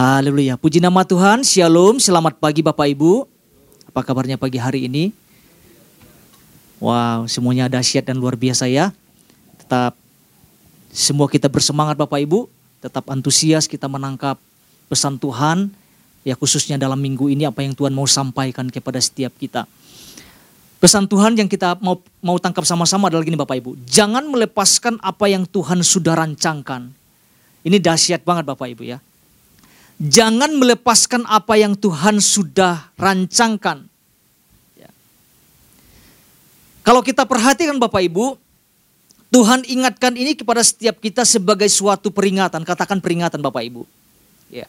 Haleluya. 0.00 0.56
Puji 0.56 0.80
nama 0.80 1.04
Tuhan. 1.04 1.44
Shalom. 1.44 2.00
Selamat 2.00 2.40
pagi 2.40 2.64
Bapak 2.64 2.88
Ibu. 2.88 3.28
Apa 3.92 4.00
kabarnya 4.00 4.40
pagi 4.40 4.56
hari 4.56 4.88
ini? 4.88 5.12
Wow, 6.80 7.28
semuanya 7.28 7.68
dahsyat 7.68 8.08
dan 8.08 8.16
luar 8.16 8.32
biasa 8.32 8.64
ya. 8.64 8.96
Tetap 9.60 9.92
semua 10.88 11.28
kita 11.28 11.52
bersemangat 11.52 12.00
Bapak 12.00 12.16
Ibu. 12.16 12.48
Tetap 12.80 13.12
antusias 13.12 13.68
kita 13.68 13.92
menangkap 13.92 14.40
pesan 14.88 15.20
Tuhan. 15.20 15.68
Ya 16.24 16.32
khususnya 16.32 16.80
dalam 16.80 16.96
minggu 16.96 17.28
ini 17.28 17.44
apa 17.44 17.60
yang 17.60 17.76
Tuhan 17.76 17.92
mau 17.92 18.08
sampaikan 18.08 18.72
kepada 18.72 18.96
setiap 19.04 19.36
kita. 19.36 19.68
Pesan 20.80 21.12
Tuhan 21.12 21.36
yang 21.36 21.44
kita 21.44 21.76
mau 21.84 22.00
mau 22.24 22.40
tangkap 22.40 22.64
sama-sama 22.64 23.12
adalah 23.12 23.20
gini 23.20 23.36
Bapak 23.36 23.60
Ibu. 23.60 23.76
Jangan 23.84 24.24
melepaskan 24.32 24.96
apa 25.04 25.28
yang 25.28 25.44
Tuhan 25.44 25.84
sudah 25.84 26.16
rancangkan. 26.16 26.88
Ini 27.68 27.76
dahsyat 27.76 28.24
banget 28.24 28.48
Bapak 28.48 28.64
Ibu 28.72 28.88
ya. 28.96 29.04
Jangan 30.00 30.56
melepaskan 30.56 31.28
apa 31.28 31.60
yang 31.60 31.76
Tuhan 31.76 32.24
sudah 32.24 32.88
rancangkan. 32.96 33.84
Ya. 34.80 34.88
Kalau 36.80 37.04
kita 37.04 37.28
perhatikan 37.28 37.76
Bapak 37.76 38.00
Ibu, 38.08 38.40
Tuhan 39.28 39.60
ingatkan 39.68 40.16
ini 40.16 40.32
kepada 40.32 40.64
setiap 40.64 41.04
kita 41.04 41.28
sebagai 41.28 41.68
suatu 41.68 42.08
peringatan. 42.08 42.64
Katakan 42.64 43.04
peringatan 43.04 43.44
Bapak 43.44 43.60
Ibu. 43.60 43.84
Ya. 44.48 44.64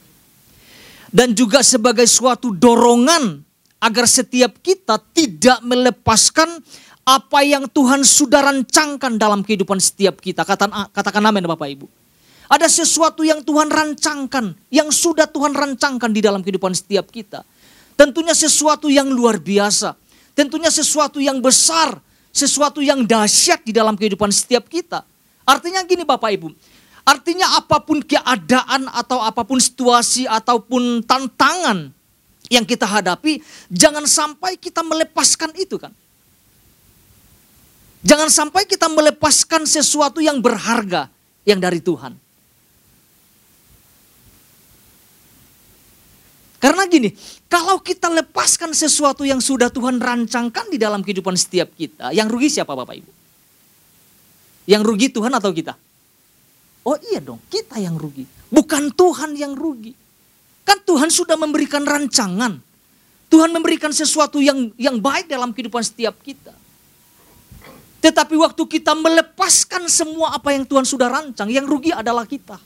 Dan 1.07 1.31
juga 1.31 1.63
sebagai 1.63 2.11
suatu 2.11 2.51
dorongan 2.51 3.39
agar 3.79 4.05
setiap 4.11 4.59
kita 4.59 4.99
tidak 5.15 5.63
melepaskan 5.63 6.59
apa 7.07 7.39
yang 7.47 7.71
Tuhan 7.71 8.03
sudah 8.03 8.51
rancangkan 8.51 9.15
dalam 9.15 9.47
kehidupan 9.47 9.79
setiap 9.79 10.19
kita. 10.19 10.43
Katakan, 10.43 10.91
katakan 10.91 11.23
amin 11.23 11.47
Bapak 11.47 11.71
Ibu. 11.71 12.00
Ada 12.51 12.67
sesuatu 12.67 13.23
yang 13.23 13.39
Tuhan 13.47 13.71
rancangkan, 13.71 14.51
yang 14.67 14.91
sudah 14.91 15.23
Tuhan 15.23 15.55
rancangkan 15.55 16.11
di 16.11 16.19
dalam 16.19 16.43
kehidupan 16.43 16.75
setiap 16.75 17.07
kita. 17.07 17.47
Tentunya 17.95 18.35
sesuatu 18.35 18.91
yang 18.91 19.07
luar 19.07 19.39
biasa. 19.39 19.95
Tentunya 20.35 20.67
sesuatu 20.67 21.23
yang 21.23 21.39
besar, 21.39 21.95
sesuatu 22.35 22.83
yang 22.83 23.07
dahsyat 23.07 23.63
di 23.63 23.71
dalam 23.71 23.95
kehidupan 23.95 24.27
setiap 24.35 24.67
kita. 24.67 25.07
Artinya 25.47 25.79
gini 25.87 26.03
Bapak 26.03 26.27
Ibu, 26.35 26.51
artinya 27.07 27.55
apa 27.55 27.79
pun 27.79 28.03
keadaan 28.03 28.87
atau 28.99 29.23
apa 29.23 29.47
pun 29.47 29.55
situasi 29.55 30.27
ataupun 30.27 31.07
tantangan 31.07 31.87
yang 32.51 32.67
kita 32.67 32.83
hadapi, 32.83 33.39
jangan 33.71 34.03
sampai 34.03 34.59
kita 34.59 34.83
melepaskan 34.83 35.55
itu 35.55 35.79
kan. 35.79 35.95
Jangan 38.03 38.27
sampai 38.27 38.67
kita 38.67 38.91
melepaskan 38.91 39.63
sesuatu 39.63 40.19
yang 40.19 40.43
berharga 40.43 41.07
yang 41.47 41.61
dari 41.61 41.79
Tuhan. 41.79 42.30
Karena 46.61 46.85
gini, 46.85 47.09
kalau 47.49 47.81
kita 47.81 48.05
lepaskan 48.13 48.69
sesuatu 48.77 49.25
yang 49.25 49.41
sudah 49.41 49.73
Tuhan 49.73 49.97
rancangkan 49.97 50.69
di 50.69 50.77
dalam 50.77 51.01
kehidupan 51.01 51.33
setiap 51.33 51.73
kita, 51.73 52.13
yang 52.13 52.29
rugi 52.29 52.53
siapa 52.53 52.69
Bapak 52.77 53.01
Ibu? 53.01 53.11
Yang 54.69 54.81
rugi 54.85 55.07
Tuhan 55.09 55.33
atau 55.33 55.49
kita? 55.49 55.73
Oh 56.85 56.93
iya 57.09 57.17
dong, 57.17 57.41
kita 57.49 57.81
yang 57.81 57.97
rugi. 57.97 58.29
Bukan 58.53 58.93
Tuhan 58.93 59.33
yang 59.33 59.57
rugi. 59.57 59.97
Kan 60.61 60.85
Tuhan 60.85 61.09
sudah 61.09 61.33
memberikan 61.33 61.81
rancangan. 61.81 62.61
Tuhan 63.33 63.49
memberikan 63.49 63.89
sesuatu 63.89 64.37
yang 64.37 64.69
yang 64.77 65.01
baik 65.01 65.25
dalam 65.25 65.57
kehidupan 65.57 65.81
setiap 65.81 66.13
kita. 66.21 66.53
Tetapi 68.05 68.37
waktu 68.37 68.61
kita 68.65 68.93
melepaskan 68.97 69.89
semua 69.89 70.37
apa 70.37 70.53
yang 70.53 70.65
Tuhan 70.65 70.85
sudah 70.85 71.09
rancang, 71.09 71.49
yang 71.49 71.65
rugi 71.65 71.89
adalah 71.89 72.29
kita. 72.29 72.57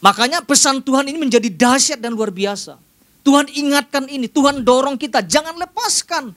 Makanya 0.00 0.40
pesan 0.40 0.80
Tuhan 0.80 1.04
ini 1.12 1.20
menjadi 1.20 1.48
dahsyat 1.52 2.00
dan 2.00 2.16
luar 2.16 2.32
biasa. 2.32 2.80
Tuhan 3.20 3.52
ingatkan 3.52 4.08
ini, 4.08 4.32
Tuhan 4.32 4.64
dorong 4.64 4.96
kita, 4.96 5.20
jangan 5.20 5.52
lepaskan. 5.60 6.32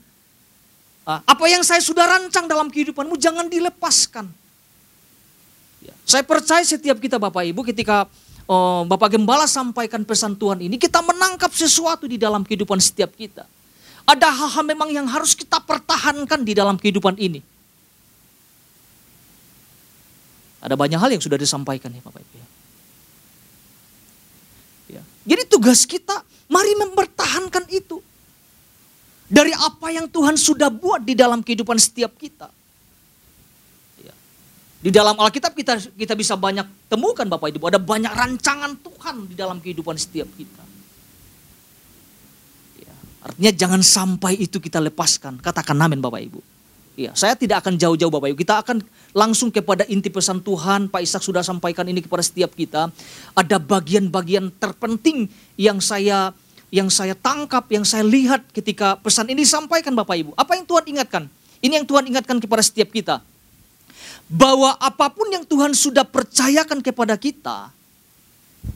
Ah, 1.08 1.24
apa 1.24 1.46
yang 1.48 1.64
saya 1.64 1.80
sudah 1.80 2.04
rancang 2.04 2.48
dalam 2.48 2.68
kehidupanmu, 2.68 3.16
jangan 3.16 3.48
dilepaskan. 3.48 4.28
Ya. 5.80 5.96
Saya 6.04 6.24
percaya 6.28 6.64
setiap 6.64 7.00
kita 7.00 7.16
Bapak 7.20 7.44
Ibu 7.44 7.64
ketika 7.72 8.08
oh, 8.48 8.84
Bapak 8.84 9.16
Gembala 9.16 9.48
sampaikan 9.48 10.04
pesan 10.04 10.36
Tuhan 10.36 10.60
ini, 10.60 10.76
kita 10.76 11.00
menangkap 11.00 11.52
sesuatu 11.56 12.04
di 12.04 12.20
dalam 12.20 12.44
kehidupan 12.44 12.80
setiap 12.84 13.16
kita. 13.16 13.48
Ada 14.04 14.28
hal-hal 14.28 14.64
memang 14.68 14.92
yang 14.92 15.08
harus 15.08 15.32
kita 15.32 15.64
pertahankan 15.64 16.44
di 16.44 16.52
dalam 16.52 16.76
kehidupan 16.76 17.16
ini. 17.16 17.40
Ada 20.60 20.76
banyak 20.76 21.00
hal 21.00 21.12
yang 21.16 21.24
sudah 21.24 21.40
disampaikan 21.40 21.92
ya 21.92 22.04
Bapak 22.04 22.20
Ibu. 22.20 22.63
Ya. 25.24 25.36
Jadi 25.36 25.44
tugas 25.48 25.88
kita, 25.88 26.24
mari 26.52 26.76
mempertahankan 26.76 27.68
itu. 27.72 28.04
Dari 29.32 29.56
apa 29.56 29.90
yang 29.90 30.06
Tuhan 30.06 30.38
sudah 30.38 30.70
buat 30.70 31.02
di 31.02 31.18
dalam 31.18 31.42
kehidupan 31.42 31.80
setiap 31.80 32.14
kita. 32.20 32.52
Di 34.84 34.92
dalam 34.92 35.16
Alkitab 35.16 35.56
kita 35.56 35.80
kita 35.96 36.12
bisa 36.12 36.36
banyak 36.36 36.92
temukan 36.92 37.24
Bapak 37.24 37.56
Ibu, 37.56 37.72
ada 37.72 37.80
banyak 37.80 38.12
rancangan 38.12 38.76
Tuhan 38.84 39.32
di 39.32 39.36
dalam 39.40 39.64
kehidupan 39.64 39.96
setiap 39.96 40.28
kita. 40.36 40.60
Ya, 42.84 42.92
artinya 43.24 43.52
jangan 43.56 43.80
sampai 43.80 44.36
itu 44.44 44.60
kita 44.60 44.84
lepaskan. 44.84 45.40
Katakan 45.40 45.80
amin 45.80 46.04
Bapak 46.04 46.20
Ibu. 46.28 46.53
Ya, 46.94 47.10
saya 47.18 47.34
tidak 47.34 47.66
akan 47.66 47.74
jauh-jauh 47.74 48.14
Bapak 48.14 48.30
Ibu. 48.34 48.38
Kita 48.38 48.62
akan 48.62 48.86
langsung 49.18 49.50
kepada 49.50 49.82
inti 49.90 50.14
pesan 50.14 50.46
Tuhan. 50.46 50.94
Pak 50.94 51.02
Ishak 51.02 51.26
sudah 51.26 51.42
sampaikan 51.42 51.90
ini 51.90 52.06
kepada 52.06 52.22
setiap 52.22 52.54
kita. 52.54 52.94
Ada 53.34 53.58
bagian-bagian 53.58 54.54
terpenting 54.62 55.26
yang 55.58 55.82
saya 55.82 56.38
yang 56.74 56.90
saya 56.90 57.14
tangkap, 57.14 57.70
yang 57.70 57.86
saya 57.86 58.02
lihat 58.02 58.50
ketika 58.50 58.98
pesan 58.98 59.30
ini 59.30 59.46
disampaikan 59.46 59.94
Bapak 59.94 60.18
Ibu. 60.22 60.32
Apa 60.38 60.58
yang 60.58 60.66
Tuhan 60.66 60.86
ingatkan? 60.90 61.24
Ini 61.62 61.82
yang 61.82 61.86
Tuhan 61.86 62.10
ingatkan 62.10 62.38
kepada 62.42 62.66
setiap 62.66 62.90
kita 62.90 63.22
bahwa 64.30 64.74
apa 64.82 65.10
pun 65.14 65.30
yang 65.30 65.46
Tuhan 65.46 65.78
sudah 65.78 66.02
percayakan 66.02 66.82
kepada 66.82 67.14
kita, 67.14 67.70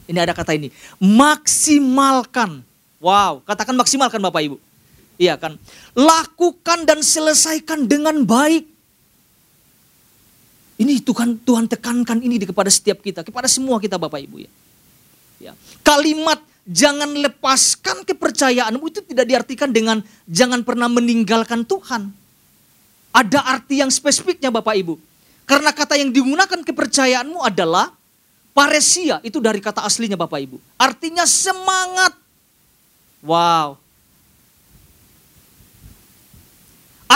ini 0.05 0.19
ada 0.21 0.33
kata 0.37 0.53
ini, 0.53 0.69
maksimalkan. 1.01 2.61
Wow, 3.01 3.45
katakan 3.45 3.77
maksimalkan 3.77 4.21
Bapak 4.21 4.41
Ibu. 4.45 4.57
Iya 5.17 5.35
kan? 5.35 5.57
Lakukan 5.97 6.85
dan 6.85 7.01
selesaikan 7.01 7.89
dengan 7.89 8.21
baik. 8.21 8.69
Ini 10.77 11.01
Tuhan 11.01 11.41
Tuhan 11.41 11.65
tekankan 11.65 12.21
ini 12.21 12.37
kepada 12.37 12.69
setiap 12.69 13.01
kita, 13.01 13.25
kepada 13.25 13.49
semua 13.49 13.81
kita 13.81 13.97
Bapak 13.97 14.21
Ibu 14.21 14.45
ya. 14.45 14.51
ya. 15.41 15.53
Kalimat 15.81 16.37
jangan 16.69 17.17
lepaskan 17.17 18.05
kepercayaanmu 18.05 18.85
itu 18.85 19.01
tidak 19.01 19.25
diartikan 19.25 19.73
dengan 19.73 20.05
jangan 20.29 20.61
pernah 20.61 20.85
meninggalkan 20.85 21.65
Tuhan. 21.65 22.13
Ada 23.09 23.41
arti 23.57 23.81
yang 23.81 23.89
spesifiknya 23.89 24.53
Bapak 24.53 24.77
Ibu. 24.77 25.01
Karena 25.49 25.73
kata 25.73 25.97
yang 25.97 26.13
digunakan 26.13 26.61
kepercayaanmu 26.61 27.41
adalah 27.41 27.89
paresia. 28.53 29.17
Itu 29.25 29.41
dari 29.41 29.57
kata 29.57 29.81
aslinya 29.81 30.13
Bapak 30.13 30.37
Ibu. 30.45 30.61
Artinya 30.77 31.25
semangat. 31.25 32.13
Wow. 33.25 33.86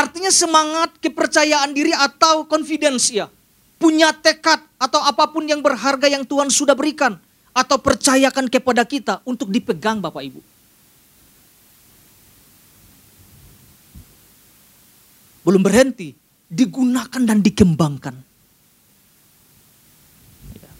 Artinya 0.01 0.33
semangat, 0.33 0.97
kepercayaan 0.97 1.77
diri 1.77 1.93
atau 1.93 2.49
confidence 2.49 3.13
ya. 3.13 3.29
Punya 3.77 4.09
tekad 4.17 4.57
atau 4.81 4.97
apa 4.97 5.29
pun 5.29 5.45
yang 5.45 5.61
berharga 5.61 6.09
yang 6.09 6.25
Tuhan 6.25 6.49
sudah 6.49 6.73
berikan. 6.73 7.21
Atau 7.53 7.77
percayakan 7.77 8.49
kepada 8.49 8.81
kita 8.81 9.21
untuk 9.27 9.53
dipegang 9.53 10.01
Bapak 10.01 10.25
Ibu. 10.25 10.41
Belum 15.45 15.61
berhenti 15.61 16.17
digunakan 16.49 17.21
dan 17.21 17.43
dikembangkan. 17.45 18.15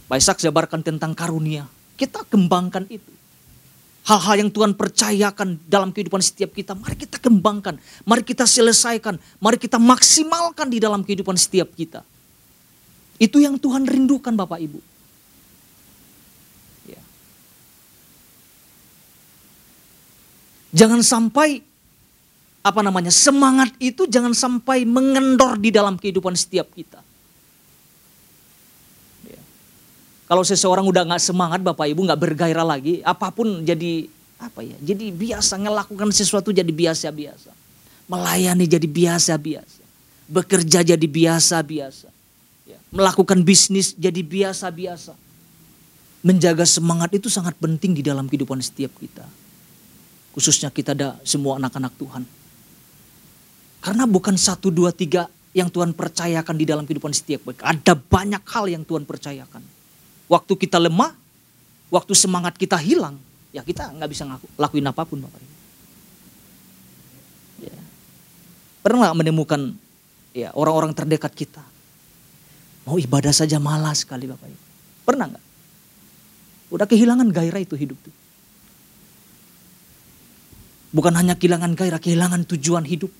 Baisak 0.10 0.42
jabarkan 0.42 0.81
tentang 0.81 1.13
karunia. 1.13 1.69
Kita 1.94 2.25
kembangkan 2.25 2.90
itu. 2.90 3.21
Hal-hal 4.12 4.44
yang 4.44 4.52
Tuhan 4.52 4.75
percayakan 4.75 5.56
dalam 5.72 5.96
kehidupan 5.96 6.19
setiap 6.19 6.52
kita, 6.52 6.75
mari 6.75 7.00
kita 7.00 7.16
kembangkan, 7.16 7.80
mari 8.04 8.28
kita 8.28 8.44
selesaikan, 8.44 9.16
mari 9.40 9.56
kita 9.56 9.80
maksimalkan 9.80 10.68
di 10.68 10.84
dalam 10.84 11.00
kehidupan 11.08 11.40
setiap 11.40 11.72
kita. 11.72 12.04
Itu 13.16 13.40
yang 13.40 13.56
Tuhan 13.56 13.88
rindukan 13.88 14.36
Bapak 14.36 14.60
Ibu. 14.60 14.84
Ya. 16.92 17.00
Jangan 20.75 21.00
sampai 21.08 21.63
apa 22.68 22.81
namanya 22.84 23.16
semangat 23.16 23.72
itu 23.80 24.12
jangan 24.12 24.36
sampai 24.36 24.84
mengendor 24.84 25.56
di 25.56 25.72
dalam 25.72 25.96
kehidupan 25.96 26.36
setiap 26.36 26.68
kita. 26.75 27.00
Ya. 29.24 29.42
Kalau 30.31 30.48
seseorang 30.48 30.88
udah 30.88 31.04
nggak 31.12 31.19
semangat, 31.19 31.60
bapak 31.60 31.92
ibu 31.92 32.07
nggak 32.07 32.16
bergairah 32.16 32.63
lagi, 32.63 33.04
apa 33.04 33.36
pun 33.36 33.68
jadi 33.68 34.07
apa 34.39 34.63
ya? 34.63 34.80
Jadi 34.80 35.12
biasa 35.12 35.60
melakukan 35.60 36.07
sesuatu 36.16 36.56
jadi 36.56 36.72
biasa-biasa, 36.72 37.51
melayani 38.07 38.63
jadi 38.63 38.88
biasa-biasa, 38.88 39.83
bekerja 40.31 40.88
jadi 40.88 41.04
biasa-biasa, 41.04 42.07
ya. 42.63 42.80
melakukan 42.95 43.44
bisnis 43.44 43.92
jadi 43.92 44.24
biasa-biasa. 44.24 45.19
menjaga 46.22 46.63
semangat 46.69 47.18
itu 47.18 47.34
sangat 47.34 47.57
penting 47.57 47.98
di 47.98 48.06
dalam 48.06 48.30
kehidupan 48.30 48.62
setiap 48.62 48.94
kita. 49.01 49.25
Khususnya 50.31 50.69
kita 50.69 50.94
ada 50.94 51.18
semua 51.25 51.57
anak-anak 51.57 51.92
Tuhan. 51.98 52.24
Karena 53.81 54.06
bukan 54.06 54.38
satu, 54.38 54.69
dua, 54.69 54.94
tiga 54.94 55.25
yang 55.57 55.74
Tuhan 55.74 55.98
percayakan 55.98 56.56
di 56.56 56.63
dalam 56.69 56.86
kehidupan 56.86 57.10
setiap 57.10 57.50
kita. 57.50 57.66
Ada 57.66 57.98
banyak 57.98 58.45
hal 58.45 58.69
yang 58.69 58.86
Tuhan 58.86 59.01
percayakan. 59.04 59.81
Waktu 60.31 60.54
kita 60.56 60.80
lemah, 60.80 61.12
waktu 61.92 62.16
semangat 62.16 62.56
kita 62.56 62.80
hilang, 62.80 63.19
ya 63.51 63.68
kita 63.68 63.92
nggak 63.92 64.07
bisa 64.07 64.24
lakuin 64.56 64.88
apa 64.88 65.04
pun 65.04 65.19
Bapak 65.19 65.39
Ibu. 65.44 65.56
Ya. 67.68 67.75
Pernah 68.80 69.12
menemukan 69.12 69.75
ya 70.31 70.56
orang-orang 70.56 70.95
terdekat 70.95 71.36
kita. 71.36 71.60
Mau 72.88 72.95
ibadah 72.95 73.36
saja 73.36 73.60
malas 73.60 74.07
sekali 74.07 74.24
Bapak 74.24 74.48
Ibu. 74.48 74.63
Pernah 75.04 75.25
nggak? 75.36 75.45
Udah 76.72 76.88
kehilangan 76.88 77.27
gairah 77.36 77.60
itu 77.60 77.75
hidup 77.75 78.00
tuh. 78.00 78.16
Bukan 80.95 81.12
hanya 81.19 81.36
kehilangan 81.36 81.75
gairah, 81.75 82.00
kehilangan 82.00 82.48
tujuan 82.56 82.88
hidup. 82.88 83.12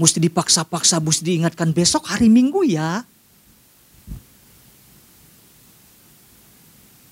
Mesti 0.00 0.16
dipaksa-paksa, 0.16 0.96
mesti 0.96 1.20
diingatkan 1.28 1.76
besok 1.76 2.08
hari 2.08 2.32
Minggu 2.32 2.64
ya. 2.64 3.04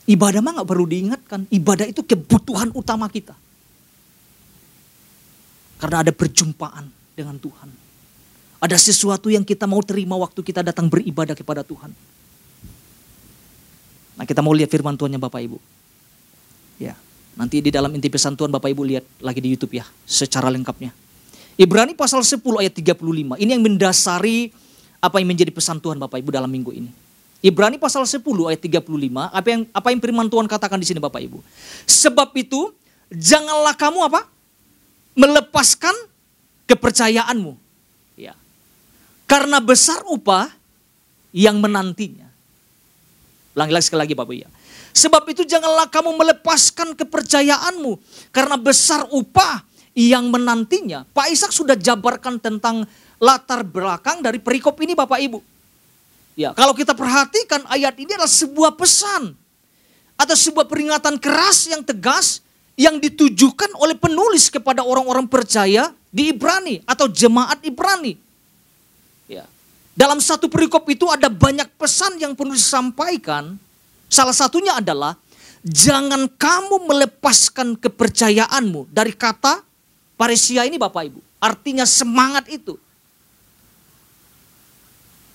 Ibadah 0.08 0.40
mah 0.40 0.64
gak 0.64 0.68
perlu 0.72 0.88
diingatkan. 0.88 1.44
Ibadah 1.52 1.84
itu 1.84 2.00
kebutuhan 2.00 2.72
utama 2.72 3.12
kita. 3.12 3.36
Karena 5.76 6.00
ada 6.00 6.16
perjumpaan 6.16 6.88
dengan 7.12 7.36
Tuhan. 7.36 7.68
Ada 8.58 8.80
sesuatu 8.80 9.28
yang 9.28 9.44
kita 9.44 9.68
mau 9.68 9.84
terima 9.84 10.16
waktu 10.16 10.40
kita 10.40 10.64
datang 10.64 10.88
beribadah 10.88 11.36
kepada 11.36 11.60
Tuhan. 11.60 11.92
Nah 14.18 14.24
kita 14.24 14.40
mau 14.42 14.50
lihat 14.56 14.72
firman 14.72 14.96
Tuhannya 14.98 15.20
Bapak 15.20 15.44
Ibu. 15.44 15.58
Ya, 16.82 16.98
nanti 17.38 17.62
di 17.62 17.70
dalam 17.70 17.92
inti 17.94 18.10
pesan 18.10 18.34
Tuhan 18.34 18.50
Bapak 18.50 18.72
Ibu 18.72 18.82
lihat 18.82 19.04
lagi 19.22 19.38
di 19.38 19.54
YouTube 19.54 19.78
ya, 19.78 19.86
secara 20.02 20.50
lengkapnya. 20.50 20.90
Ibrani 21.58 21.98
pasal 21.98 22.22
10 22.22 22.38
ayat 22.62 22.70
35. 22.70 23.02
Ini 23.34 23.50
yang 23.50 23.62
mendasari 23.66 24.54
apa 25.02 25.18
yang 25.18 25.34
menjadi 25.34 25.50
pesan 25.50 25.82
Tuhan 25.82 25.98
Bapak 25.98 26.22
Ibu 26.22 26.30
dalam 26.30 26.46
minggu 26.46 26.70
ini. 26.70 26.86
Ibrani 27.42 27.82
pasal 27.82 28.06
10 28.06 28.22
ayat 28.46 28.62
35, 28.62 28.86
apa 29.30 29.48
yang 29.50 29.62
apa 29.74 29.88
yang 29.90 29.98
firman 29.98 30.30
Tuhan 30.30 30.46
katakan 30.46 30.78
di 30.78 30.86
sini 30.86 31.02
Bapak 31.02 31.18
Ibu. 31.18 31.42
Sebab 31.90 32.30
itu 32.38 32.70
janganlah 33.10 33.74
kamu 33.74 34.06
apa? 34.06 34.22
melepaskan 35.18 35.98
kepercayaanmu. 36.70 37.58
Ya. 38.14 38.38
Karena 39.26 39.58
besar 39.58 40.06
upah 40.06 40.46
yang 41.34 41.58
menantinya. 41.58 42.30
Ulangi 43.58 43.82
sekali 43.82 44.06
lagi 44.06 44.14
Bapak 44.14 44.30
Ibu 44.30 44.46
ya. 44.46 44.50
Sebab 44.94 45.26
itu 45.30 45.42
janganlah 45.42 45.90
kamu 45.90 46.14
melepaskan 46.14 46.94
kepercayaanmu 46.94 47.98
karena 48.30 48.54
besar 48.54 49.10
upah 49.10 49.67
yang 49.96 50.28
menantinya. 50.32 51.04
Pak 51.12 51.28
Ishak 51.32 51.52
sudah 51.52 51.76
jabarkan 51.78 52.40
tentang 52.40 52.84
latar 53.18 53.66
belakang 53.66 54.22
dari 54.22 54.38
perikop 54.38 54.78
ini 54.82 54.94
Bapak 54.94 55.18
Ibu. 55.18 55.38
Ya, 56.38 56.54
kalau 56.54 56.70
kita 56.70 56.94
perhatikan 56.94 57.66
ayat 57.66 57.98
ini 57.98 58.14
adalah 58.14 58.30
sebuah 58.30 58.78
pesan 58.78 59.34
atau 60.14 60.36
sebuah 60.38 60.70
peringatan 60.70 61.18
keras 61.18 61.66
yang 61.66 61.82
tegas 61.82 62.42
yang 62.78 63.02
ditujukan 63.02 63.74
oleh 63.74 63.98
penulis 63.98 64.46
kepada 64.46 64.86
orang-orang 64.86 65.26
percaya 65.26 65.90
di 66.14 66.30
Ibrani 66.30 66.78
atau 66.86 67.10
jemaat 67.10 67.58
Ibrani. 67.66 68.14
Ya. 69.26 69.50
Dalam 69.98 70.22
satu 70.22 70.46
perikop 70.46 70.86
itu 70.86 71.10
ada 71.10 71.26
banyak 71.26 71.74
pesan 71.74 72.22
yang 72.22 72.38
penulis 72.38 72.62
sampaikan. 72.62 73.58
Salah 74.06 74.32
satunya 74.32 74.78
adalah 74.78 75.18
jangan 75.66 76.30
kamu 76.38 76.86
melepaskan 76.86 77.74
kepercayaanmu 77.74 78.86
dari 78.94 79.10
kata 79.10 79.67
Paresia 80.18 80.66
ini 80.66 80.82
Bapak 80.82 81.06
Ibu, 81.06 81.20
artinya 81.38 81.86
semangat 81.86 82.50
itu. 82.50 82.74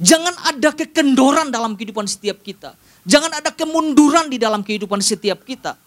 Jangan 0.03 0.35
ada 0.43 0.75
kekendoran 0.75 1.47
dalam 1.47 1.79
kehidupan 1.79 2.03
setiap 2.03 2.43
kita. 2.43 2.75
Jangan 3.07 3.39
ada 3.39 3.55
kemunduran 3.55 4.27
di 4.27 4.35
dalam 4.35 4.59
kehidupan 4.59 4.99
setiap 4.99 5.47
kita. 5.47 5.79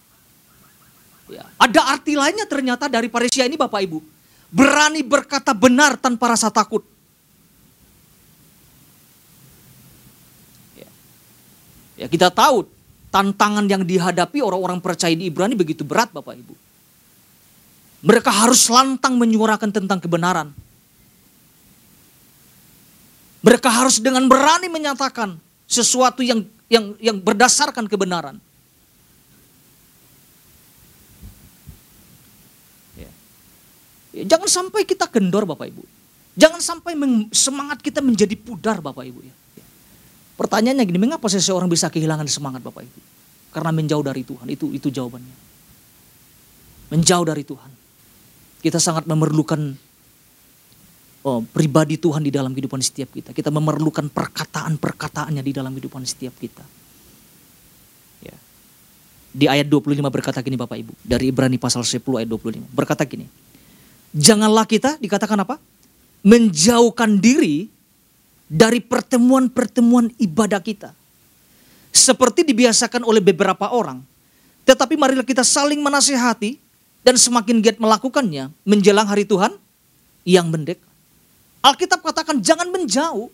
Ya, 1.29 1.45
ada 1.61 1.93
arti 1.93 2.17
lainnya 2.17 2.49
ternyata 2.49 2.89
dari 2.89 3.13
Paresia 3.13 3.45
ini 3.45 3.61
Bapak 3.61 3.85
Ibu. 3.85 4.01
Berani 4.49 5.05
berkata 5.05 5.53
benar 5.53 6.01
tanpa 6.01 6.33
rasa 6.33 6.49
takut. 6.49 6.81
Ya, 10.73 10.89
ya 12.01 12.07
kita 12.09 12.33
tahu 12.33 12.65
tantangan 13.13 13.69
yang 13.69 13.85
dihadapi 13.85 14.41
orang-orang 14.41 14.81
percaya 14.81 15.13
di 15.13 15.29
Ibrani 15.29 15.53
begitu 15.53 15.85
berat 15.85 16.09
Bapak 16.09 16.41
Ibu. 16.41 16.66
Mereka 18.05 18.29
harus 18.29 18.69
lantang 18.69 19.17
menyuarakan 19.17 19.73
tentang 19.73 20.01
kebenaran. 20.01 20.53
Mereka 23.47 23.71
harus 23.71 24.03
dengan 24.03 24.27
berani 24.27 24.67
menyatakan 24.67 25.39
sesuatu 25.71 26.19
yang 26.19 26.43
yang 26.67 26.99
yang 26.99 27.17
berdasarkan 27.23 27.87
kebenaran. 27.87 28.43
Ya. 32.99 33.11
Ya, 34.11 34.23
jangan 34.35 34.51
sampai 34.51 34.83
kita 34.83 35.07
kendor 35.07 35.47
Bapak 35.47 35.71
Ibu. 35.71 35.87
Jangan 36.37 36.61
sampai 36.61 36.99
semangat 37.33 37.81
kita 37.81 38.03
menjadi 38.03 38.35
pudar 38.35 38.83
Bapak 38.83 39.07
Ibu 39.07 39.21
ya. 39.25 39.35
Pertanyaannya 40.37 40.85
gini, 40.85 41.01
mengapa 41.01 41.33
seseorang 41.33 41.65
bisa 41.65 41.89
kehilangan 41.89 42.29
semangat 42.29 42.61
Bapak 42.61 42.85
Ibu? 42.85 43.01
Karena 43.57 43.73
menjauh 43.73 44.05
dari 44.05 44.21
Tuhan, 44.21 44.45
itu 44.53 44.69
itu 44.69 44.93
jawabannya. 44.93 45.37
Menjauh 46.93 47.25
dari 47.25 47.41
Tuhan. 47.41 47.86
Kita 48.67 48.83
sangat 48.83 49.07
memerlukan 49.07 49.79
oh, 51.23 51.39
pribadi 51.55 52.03
Tuhan 52.03 52.27
di 52.27 52.35
dalam 52.35 52.51
kehidupan 52.51 52.83
setiap 52.83 53.15
kita. 53.15 53.31
Kita 53.31 53.55
memerlukan 53.55 54.11
perkataan-perkataannya 54.11 55.39
di 55.39 55.53
dalam 55.55 55.71
kehidupan 55.71 56.03
setiap 56.03 56.35
kita. 56.35 56.67
Ya. 58.27 58.35
Di 59.31 59.47
ayat 59.47 59.71
25 59.71 60.03
berkata 60.11 60.43
gini 60.43 60.59
Bapak 60.59 60.83
Ibu. 60.83 60.99
Dari 60.99 61.31
Ibrani 61.31 61.63
pasal 61.63 61.87
10 61.87 62.03
ayat 62.19 62.27
25. 62.27 62.67
Berkata 62.75 63.07
gini. 63.07 63.31
Janganlah 64.11 64.67
kita 64.67 64.99
dikatakan 64.99 65.47
apa? 65.47 65.63
Menjauhkan 66.27 67.23
diri 67.23 67.71
dari 68.51 68.83
pertemuan-pertemuan 68.83 70.11
ibadah 70.19 70.59
kita. 70.59 70.91
Seperti 71.95 72.43
dibiasakan 72.43 73.07
oleh 73.07 73.23
beberapa 73.23 73.71
orang. 73.71 74.03
Tetapi 74.67 74.99
marilah 74.99 75.23
kita 75.23 75.47
saling 75.47 75.79
menasehati 75.79 76.66
dan 77.07 77.15
semakin 77.15 77.63
giat 77.63 77.79
melakukannya 77.79 78.51
menjelang 78.67 79.07
hari 79.07 79.23
Tuhan 79.23 79.55
yang 80.27 80.51
mendekat. 80.51 80.83
Alkitab 81.63 82.03
katakan 82.03 82.43
jangan 82.43 82.67
menjauh. 82.67 83.31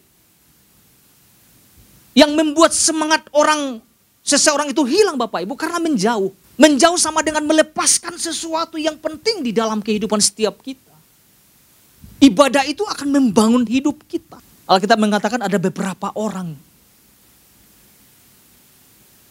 Yang 2.13 2.37
membuat 2.37 2.77
semangat 2.77 3.25
orang 3.33 3.81
seseorang 4.21 4.69
itu 4.69 4.85
hilang 4.85 5.17
Bapak 5.17 5.49
Ibu 5.49 5.57
karena 5.57 5.81
menjauh. 5.81 6.29
Menjauh 6.61 7.01
sama 7.01 7.25
dengan 7.25 7.49
melepaskan 7.49 8.21
sesuatu 8.21 8.77
yang 8.77 9.01
penting 9.01 9.41
di 9.41 9.57
dalam 9.57 9.81
kehidupan 9.81 10.21
setiap 10.21 10.61
kita. 10.61 10.93
Ibadah 12.21 12.69
itu 12.69 12.85
akan 12.85 13.09
membangun 13.09 13.65
hidup 13.65 14.05
kita. 14.05 14.37
Alkitab 14.69 15.01
mengatakan 15.01 15.41
ada 15.41 15.57
beberapa 15.57 16.13
orang 16.13 16.53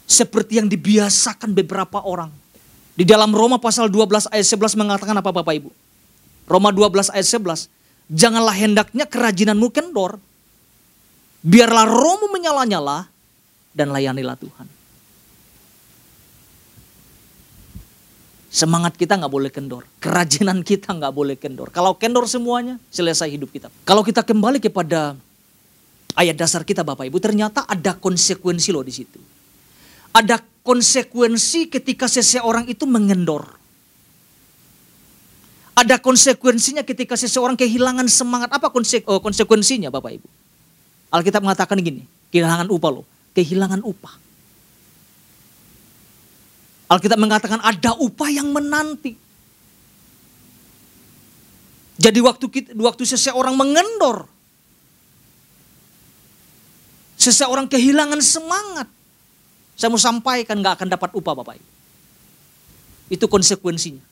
seperti 0.09 0.57
yang 0.57 0.65
dibiasakan 0.65 1.53
beberapa 1.53 2.01
orang 2.01 2.40
di 3.01 3.09
dalam 3.09 3.33
Roma 3.33 3.57
pasal 3.57 3.89
12 3.89 4.29
ayat 4.29 4.45
11 4.45 4.77
mengatakan 4.77 5.17
apa 5.17 5.33
Bapak 5.33 5.57
Ibu? 5.57 5.73
Roma 6.45 6.69
12 6.69 7.09
ayat 7.09 7.25
11. 7.25 7.65
Janganlah 8.13 8.53
hendaknya 8.53 9.09
kerajinanmu 9.09 9.73
kendor. 9.73 10.21
Biarlah 11.41 11.89
rohmu 11.89 12.29
menyala-nyala 12.29 13.09
dan 13.73 13.89
layanilah 13.89 14.37
Tuhan. 14.37 14.69
Semangat 18.53 18.93
kita 18.93 19.17
nggak 19.17 19.33
boleh 19.33 19.49
kendor. 19.49 19.89
Kerajinan 19.97 20.61
kita 20.61 20.93
nggak 20.93 21.09
boleh 21.09 21.41
kendor. 21.41 21.73
Kalau 21.73 21.97
kendor 21.97 22.29
semuanya, 22.29 22.77
selesai 22.93 23.33
hidup 23.33 23.49
kita. 23.49 23.73
Kalau 23.81 24.05
kita 24.05 24.21
kembali 24.21 24.61
kepada 24.61 25.17
ayat 26.13 26.37
dasar 26.37 26.61
kita 26.61 26.85
Bapak 26.85 27.09
Ibu, 27.09 27.17
ternyata 27.17 27.65
ada 27.65 27.97
konsekuensi 27.97 28.69
loh 28.69 28.85
di 28.85 28.93
situ. 28.93 29.17
Ada 30.13 30.50
konsekuensi 30.61 31.69
ketika 31.69 32.05
seseorang 32.05 32.69
itu 32.69 32.85
mengendor. 32.85 33.45
Ada 35.77 35.97
konsekuensinya 35.97 36.85
ketika 36.85 37.17
seseorang 37.17 37.57
kehilangan 37.57 38.05
semangat. 38.05 38.53
Apa 38.53 38.69
oh, 38.69 39.21
konsekuensinya 39.23 39.89
Bapak 39.89 40.21
Ibu? 40.21 40.27
Alkitab 41.09 41.41
mengatakan 41.41 41.81
gini, 41.81 42.05
kehilangan 42.29 42.69
upah 42.69 42.91
loh. 43.01 43.05
Kehilangan 43.33 43.81
upah. 43.81 44.13
Alkitab 46.91 47.17
mengatakan 47.17 47.59
ada 47.63 47.97
upah 47.97 48.29
yang 48.29 48.51
menanti. 48.51 49.15
Jadi 52.01 52.19
waktu 52.19 52.45
kita, 52.51 52.69
waktu 52.77 53.03
seseorang 53.07 53.55
mengendor, 53.55 54.27
Seseorang 57.21 57.69
kehilangan 57.69 58.17
semangat. 58.17 58.89
Saya 59.81 59.89
mau 59.89 59.97
sampaikan 59.97 60.61
nggak 60.61 60.77
akan 60.77 60.87
dapat 60.93 61.09
upah 61.17 61.33
Bapak 61.41 61.57
Ibu. 61.57 61.69
Itu 63.17 63.25
konsekuensinya. 63.25 64.05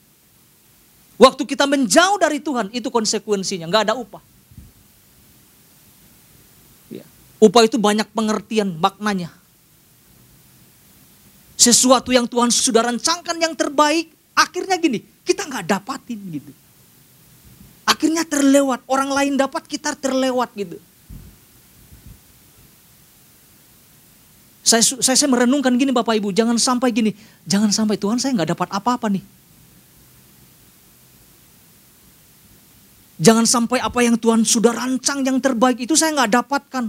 Waktu 1.14 1.46
kita 1.46 1.70
menjauh 1.70 2.18
dari 2.18 2.42
Tuhan, 2.42 2.74
itu 2.74 2.90
konsekuensinya, 2.90 3.70
nggak 3.70 3.86
ada 3.86 3.94
upah. 3.94 4.18
Ya. 6.90 7.06
Upah 7.38 7.70
itu 7.70 7.78
banyak 7.78 8.10
pengertian 8.10 8.82
maknanya. 8.82 9.30
Sesuatu 11.54 12.10
yang 12.10 12.26
Tuhan 12.26 12.50
sudah 12.50 12.90
rancangkan 12.90 13.38
yang 13.38 13.54
terbaik, 13.54 14.10
akhirnya 14.34 14.74
gini, 14.74 15.06
kita 15.22 15.46
nggak 15.46 15.70
dapatin 15.70 16.18
gitu. 16.34 16.50
Akhirnya 17.86 18.26
terlewat, 18.26 18.82
orang 18.90 19.14
lain 19.14 19.38
dapat, 19.38 19.70
kita 19.70 19.94
terlewat 19.94 20.50
gitu. 20.58 20.82
Saya, 24.70 24.86
saya, 24.86 25.18
saya 25.18 25.26
merenungkan 25.26 25.74
gini 25.74 25.90
Bapak 25.90 26.14
Ibu, 26.22 26.30
jangan 26.30 26.54
sampai 26.54 26.94
gini, 26.94 27.10
jangan 27.42 27.74
sampai 27.74 27.98
Tuhan 27.98 28.22
saya 28.22 28.38
nggak 28.38 28.54
dapat 28.54 28.68
apa-apa 28.70 29.10
nih. 29.10 29.24
Jangan 33.18 33.50
sampai 33.50 33.82
apa 33.82 33.98
yang 34.06 34.14
Tuhan 34.14 34.46
sudah 34.46 34.70
rancang 34.70 35.26
yang 35.26 35.42
terbaik 35.42 35.82
itu 35.82 35.98
saya 35.98 36.14
nggak 36.14 36.38
dapatkan. 36.38 36.84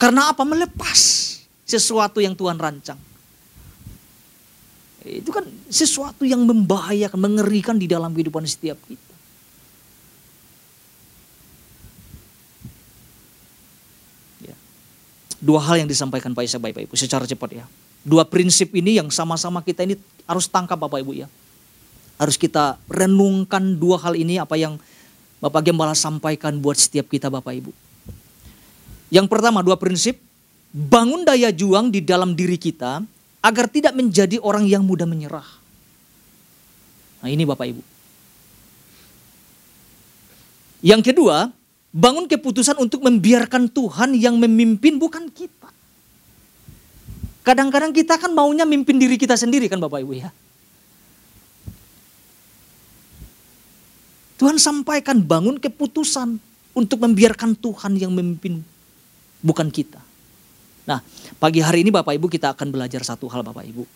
Karena 0.00 0.32
apa? 0.32 0.42
Melepas 0.48 0.98
sesuatu 1.68 2.24
yang 2.24 2.32
Tuhan 2.32 2.56
rancang. 2.56 2.96
Itu 5.04 5.28
kan 5.36 5.44
sesuatu 5.68 6.24
yang 6.24 6.48
membahayakan, 6.48 7.20
mengerikan 7.20 7.76
di 7.76 7.84
dalam 7.84 8.16
kehidupan 8.16 8.48
setiap 8.48 8.80
kita. 8.88 9.07
Dua 15.48 15.64
hal 15.64 15.80
yang 15.80 15.88
disampaikan 15.88 16.36
Pak 16.36 16.44
Isa 16.44 16.60
Bapak 16.60 16.84
Ibu 16.84 16.92
secara 16.92 17.24
cepat 17.24 17.64
ya. 17.64 17.64
Dua 18.04 18.28
prinsip 18.28 18.76
ini 18.76 19.00
yang 19.00 19.08
sama-sama 19.08 19.64
kita 19.64 19.88
ini 19.88 19.96
harus 20.28 20.44
tangkap 20.44 20.76
Bapak 20.76 21.00
Ibu 21.00 21.24
ya. 21.24 21.28
Harus 22.20 22.36
kita 22.36 22.76
renungkan 22.84 23.80
dua 23.80 23.96
hal 23.96 24.12
ini 24.12 24.36
apa 24.36 24.60
yang 24.60 24.76
Bapak 25.40 25.64
Gembala 25.64 25.96
sampaikan 25.96 26.60
buat 26.60 26.76
setiap 26.76 27.08
kita 27.08 27.32
Bapak 27.32 27.56
Ibu. 27.64 27.72
Yang 29.08 29.26
pertama 29.32 29.64
dua 29.64 29.80
prinsip, 29.80 30.20
bangun 30.68 31.24
daya 31.24 31.48
juang 31.48 31.88
di 31.88 32.04
dalam 32.04 32.36
diri 32.36 32.60
kita 32.60 33.00
agar 33.40 33.72
tidak 33.72 33.96
menjadi 33.96 34.36
orang 34.44 34.68
yang 34.68 34.84
mudah 34.84 35.08
menyerah. 35.08 35.48
Nah 37.24 37.28
ini 37.32 37.48
Bapak 37.48 37.66
Ibu. 37.72 37.82
Yang 40.84 41.10
kedua, 41.10 41.50
Bangun 41.88 42.28
keputusan 42.28 42.76
untuk 42.76 43.00
membiarkan 43.00 43.72
Tuhan 43.72 44.12
yang 44.12 44.36
memimpin 44.36 45.00
bukan 45.00 45.32
kita. 45.32 45.72
Kadang-kadang 47.48 47.96
kita 47.96 48.20
kan 48.20 48.28
maunya 48.36 48.68
mimpin 48.68 49.00
diri 49.00 49.16
kita 49.16 49.32
sendiri 49.32 49.72
kan 49.72 49.80
Bapak 49.80 50.04
Ibu 50.04 50.12
ya. 50.20 50.28
Tuhan 54.36 54.60
sampaikan 54.60 55.24
bangun 55.24 55.56
keputusan 55.56 56.36
untuk 56.76 56.98
membiarkan 57.00 57.56
Tuhan 57.56 57.96
yang 57.96 58.12
memimpin 58.12 58.60
bukan 59.40 59.72
kita. 59.72 59.98
Nah 60.84 61.00
pagi 61.40 61.64
hari 61.64 61.82
ini 61.82 61.90
Bapak 61.90 62.12
Ibu 62.20 62.28
kita 62.28 62.52
akan 62.52 62.68
belajar 62.68 63.00
satu 63.00 63.32
hal 63.32 63.40
Bapak 63.40 63.64
Ibu. 63.64 63.88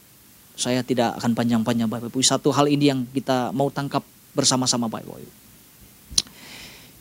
Saya 0.57 0.81
tidak 0.81 1.21
akan 1.21 1.37
panjang-panjang 1.37 1.93
Bapak 1.93 2.09
Ibu. 2.09 2.25
Satu 2.25 2.57
hal 2.57 2.73
ini 2.73 2.89
yang 2.89 3.05
kita 3.05 3.53
mau 3.53 3.69
tangkap 3.69 4.01
bersama-sama 4.33 4.89
Bapak 4.89 5.05
Ibu. 5.21 5.42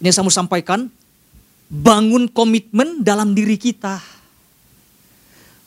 Ini 0.01 0.09
yang 0.09 0.15
saya 0.17 0.25
mau 0.25 0.33
sampaikan, 0.33 0.89
bangun 1.69 2.25
komitmen 2.25 3.05
dalam 3.05 3.37
diri 3.37 3.53
kita. 3.53 4.01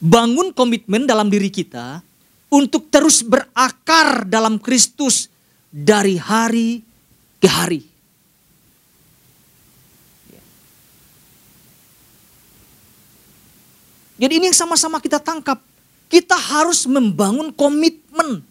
Bangun 0.02 0.50
komitmen 0.50 1.06
dalam 1.06 1.30
diri 1.30 1.54
kita 1.54 2.02
untuk 2.50 2.90
terus 2.90 3.22
berakar 3.22 4.26
dalam 4.26 4.58
Kristus 4.58 5.30
dari 5.70 6.18
hari 6.18 6.82
ke 7.38 7.46
hari. 7.46 7.86
Jadi 14.18 14.32
ini 14.34 14.50
yang 14.50 14.58
sama-sama 14.58 14.98
kita 14.98 15.22
tangkap. 15.22 15.62
Kita 16.10 16.34
harus 16.34 16.90
membangun 16.90 17.54
komitmen. 17.54 18.42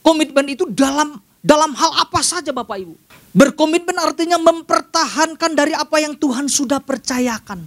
Komitmen 0.00 0.46
itu 0.48 0.64
dalam 0.64 1.20
dalam 1.44 1.76
hal 1.76 1.92
apa 2.08 2.24
saja 2.24 2.56
Bapak 2.56 2.80
Ibu. 2.80 3.09
Berkomitmen 3.30 3.94
artinya 3.94 4.42
mempertahankan 4.42 5.54
dari 5.54 5.70
apa 5.70 6.02
yang 6.02 6.18
Tuhan 6.18 6.50
sudah 6.50 6.82
percayakan. 6.82 7.62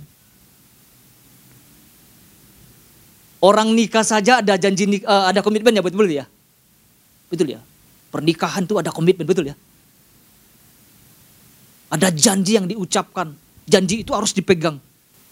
Orang 3.43 3.75
nikah 3.75 4.03
saja 4.03 4.39
ada 4.39 4.55
janji 4.55 5.03
uh, 5.03 5.27
ada 5.27 5.43
komitmen 5.43 5.75
ya 5.75 5.83
betul 5.83 6.07
ya? 6.07 6.27
Betul 7.31 7.55
ya? 7.55 7.59
Pernikahan 8.11 8.63
itu 8.63 8.75
ada 8.79 8.91
komitmen 8.91 9.23
betul 9.23 9.51
ya? 9.51 9.55
Ada 11.91 12.11
janji 12.11 12.59
yang 12.59 12.67
diucapkan. 12.67 13.35
Janji 13.63 14.03
itu 14.03 14.11
harus 14.11 14.35
dipegang. 14.35 14.79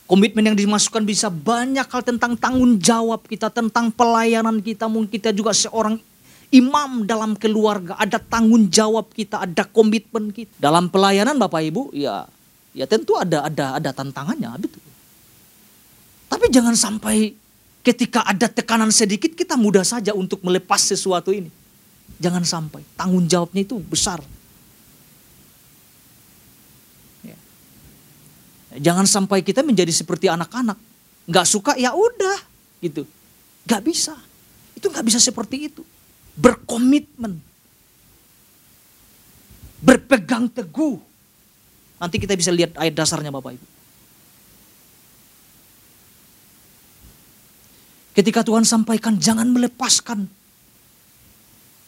Komitmen 0.08 0.44
yang 0.44 0.58
dimasukkan 0.60 1.08
bisa 1.08 1.32
banyak 1.32 1.88
hal 1.88 2.04
tentang 2.04 2.36
tanggung 2.36 2.76
jawab 2.80 3.24
kita, 3.28 3.48
tentang 3.48 3.92
pelayanan 3.92 4.60
kita. 4.60 4.92
Mungkin 4.92 5.12
kita 5.12 5.32
juga 5.32 5.56
seorang 5.56 6.00
imam 6.52 7.08
dalam 7.08 7.34
keluarga, 7.40 7.96
ada 7.96 8.20
tanggung 8.20 8.68
jawab 8.68 9.16
kita, 9.16 9.48
ada 9.48 9.64
komitmen 9.64 10.36
kita. 10.36 10.52
Dalam 10.60 10.92
pelayanan 10.92 11.40
Bapak 11.40 11.64
Ibu, 11.64 11.96
ya 11.96 12.28
ya 12.76 12.86
tentu 12.86 13.16
ada 13.16 13.48
ada 13.48 13.80
ada 13.80 13.90
tantangannya, 13.96 14.52
betul. 14.60 14.84
Tapi 16.28 16.46
jangan 16.52 16.76
sampai 16.76 17.32
ketika 17.82 18.28
ada 18.28 18.52
tekanan 18.52 18.92
sedikit 18.92 19.32
kita 19.32 19.56
mudah 19.56 19.88
saja 19.88 20.12
untuk 20.12 20.44
melepas 20.44 20.84
sesuatu 20.84 21.32
ini. 21.32 21.48
Jangan 22.20 22.44
sampai 22.44 22.84
tanggung 23.00 23.26
jawabnya 23.26 23.64
itu 23.64 23.80
besar. 23.88 24.20
Ya. 27.24 27.40
Jangan 28.76 29.08
sampai 29.08 29.40
kita 29.40 29.64
menjadi 29.64 29.90
seperti 29.96 30.28
anak-anak, 30.28 30.76
nggak 31.32 31.48
suka 31.48 31.80
ya 31.80 31.96
udah 31.96 32.40
gitu, 32.84 33.08
nggak 33.66 33.82
bisa. 33.88 34.20
Itu 34.76 34.92
nggak 34.92 35.08
bisa 35.08 35.18
seperti 35.18 35.72
itu 35.72 35.84
berkomitmen, 36.42 37.38
berpegang 39.86 40.50
teguh. 40.50 40.98
Nanti 42.02 42.18
kita 42.18 42.34
bisa 42.34 42.50
lihat 42.50 42.74
ayat 42.82 42.98
dasarnya 42.98 43.30
Bapak 43.30 43.54
Ibu. 43.54 43.68
Ketika 48.12 48.42
Tuhan 48.42 48.66
sampaikan 48.66 49.22
jangan 49.22 49.48
melepaskan. 49.54 50.26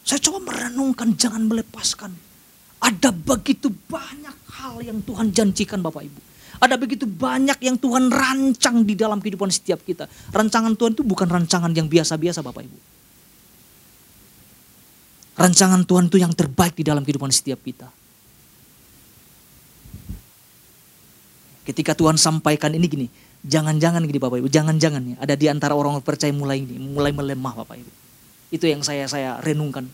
Saya 0.03 0.19
coba 0.19 0.51
merenungkan 0.51 1.15
jangan 1.17 1.47
melepaskan. 1.47 2.11
Ada 2.83 3.15
begitu 3.15 3.71
banyak 3.71 4.35
hal 4.59 4.83
yang 4.83 4.99
Tuhan 5.01 5.31
janjikan 5.31 5.79
Bapak 5.79 6.03
Ibu. 6.05 6.19
Ada 6.59 6.75
begitu 6.79 7.03
banyak 7.09 7.59
yang 7.59 7.75
Tuhan 7.79 8.07
rancang 8.11 8.87
di 8.87 8.93
dalam 8.93 9.19
kehidupan 9.19 9.51
setiap 9.51 9.83
kita. 9.83 10.07
Rancangan 10.31 10.75
Tuhan 10.79 10.95
itu 10.95 11.03
bukan 11.03 11.27
rancangan 11.27 11.71
yang 11.75 11.91
biasa-biasa 11.91 12.39
Bapak 12.39 12.63
Ibu. 12.67 12.92
Rancangan 15.33 15.81
Tuhan 15.81 16.13
itu 16.13 16.21
yang 16.21 16.33
terbaik 16.33 16.77
di 16.77 16.85
dalam 16.85 17.01
kehidupan 17.01 17.33
setiap 17.33 17.57
kita. 17.65 17.89
Ketika 21.63 21.97
Tuhan 21.97 22.19
sampaikan 22.19 22.69
ini 22.75 22.85
gini, 22.85 23.07
jangan-jangan 23.41 24.03
gini 24.05 24.19
Bapak 24.19 24.43
Ibu, 24.43 24.49
jangan-jangan 24.51 25.01
ya, 25.01 25.15
ada 25.17 25.33
di 25.33 25.47
antara 25.47 25.73
orang 25.73 25.97
percaya 26.03 26.29
mulai 26.35 26.61
ini, 26.61 26.75
mulai 26.77 27.15
melemah 27.15 27.53
Bapak 27.63 27.81
Ibu. 27.81 27.91
Itu 28.53 28.69
yang 28.69 28.85
saya 28.85 29.09
saya 29.09 29.41
renungkan. 29.41 29.89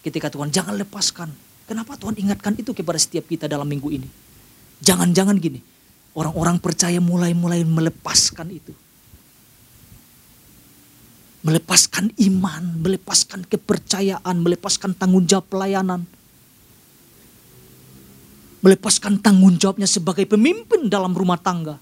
Ketika 0.00 0.32
Tuhan 0.32 0.50
jangan 0.50 0.74
lepaskan. 0.80 1.30
Kenapa 1.70 1.94
Tuhan 1.94 2.18
ingatkan 2.18 2.58
itu 2.58 2.74
kepada 2.74 2.98
setiap 2.98 3.30
kita 3.30 3.46
dalam 3.46 3.68
minggu 3.68 3.94
ini? 3.94 4.08
Jangan-jangan 4.82 5.38
gini, 5.38 5.62
orang-orang 6.18 6.58
percaya 6.58 6.98
mulai-mulai 6.98 7.62
melepaskan 7.62 8.50
itu 8.50 8.74
melepaskan 11.40 12.12
iman, 12.20 12.62
melepaskan 12.84 13.48
kepercayaan, 13.48 14.36
melepaskan 14.44 14.92
tanggung 14.92 15.24
jawab 15.24 15.48
pelayanan, 15.48 16.04
melepaskan 18.60 19.16
tanggung 19.24 19.56
jawabnya 19.56 19.88
sebagai 19.88 20.28
pemimpin 20.28 20.92
dalam 20.92 21.16
rumah 21.16 21.40
tangga. 21.40 21.80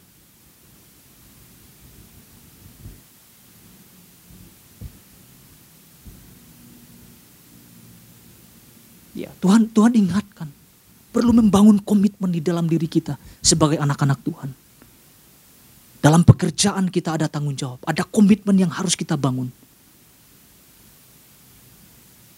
Ya, 9.18 9.34
Tuhan 9.42 9.66
Tuhan 9.74 9.98
ingatkan 9.98 10.46
perlu 11.10 11.34
membangun 11.34 11.82
komitmen 11.82 12.30
di 12.30 12.38
dalam 12.38 12.70
diri 12.70 12.86
kita 12.86 13.18
sebagai 13.42 13.82
anak-anak 13.82 14.22
Tuhan. 14.22 14.67
Dalam 15.98 16.22
pekerjaan 16.22 16.86
kita 16.94 17.18
ada 17.18 17.26
tanggung 17.26 17.58
jawab, 17.58 17.82
ada 17.82 18.06
komitmen 18.06 18.54
yang 18.54 18.70
harus 18.70 18.94
kita 18.94 19.18
bangun. 19.18 19.50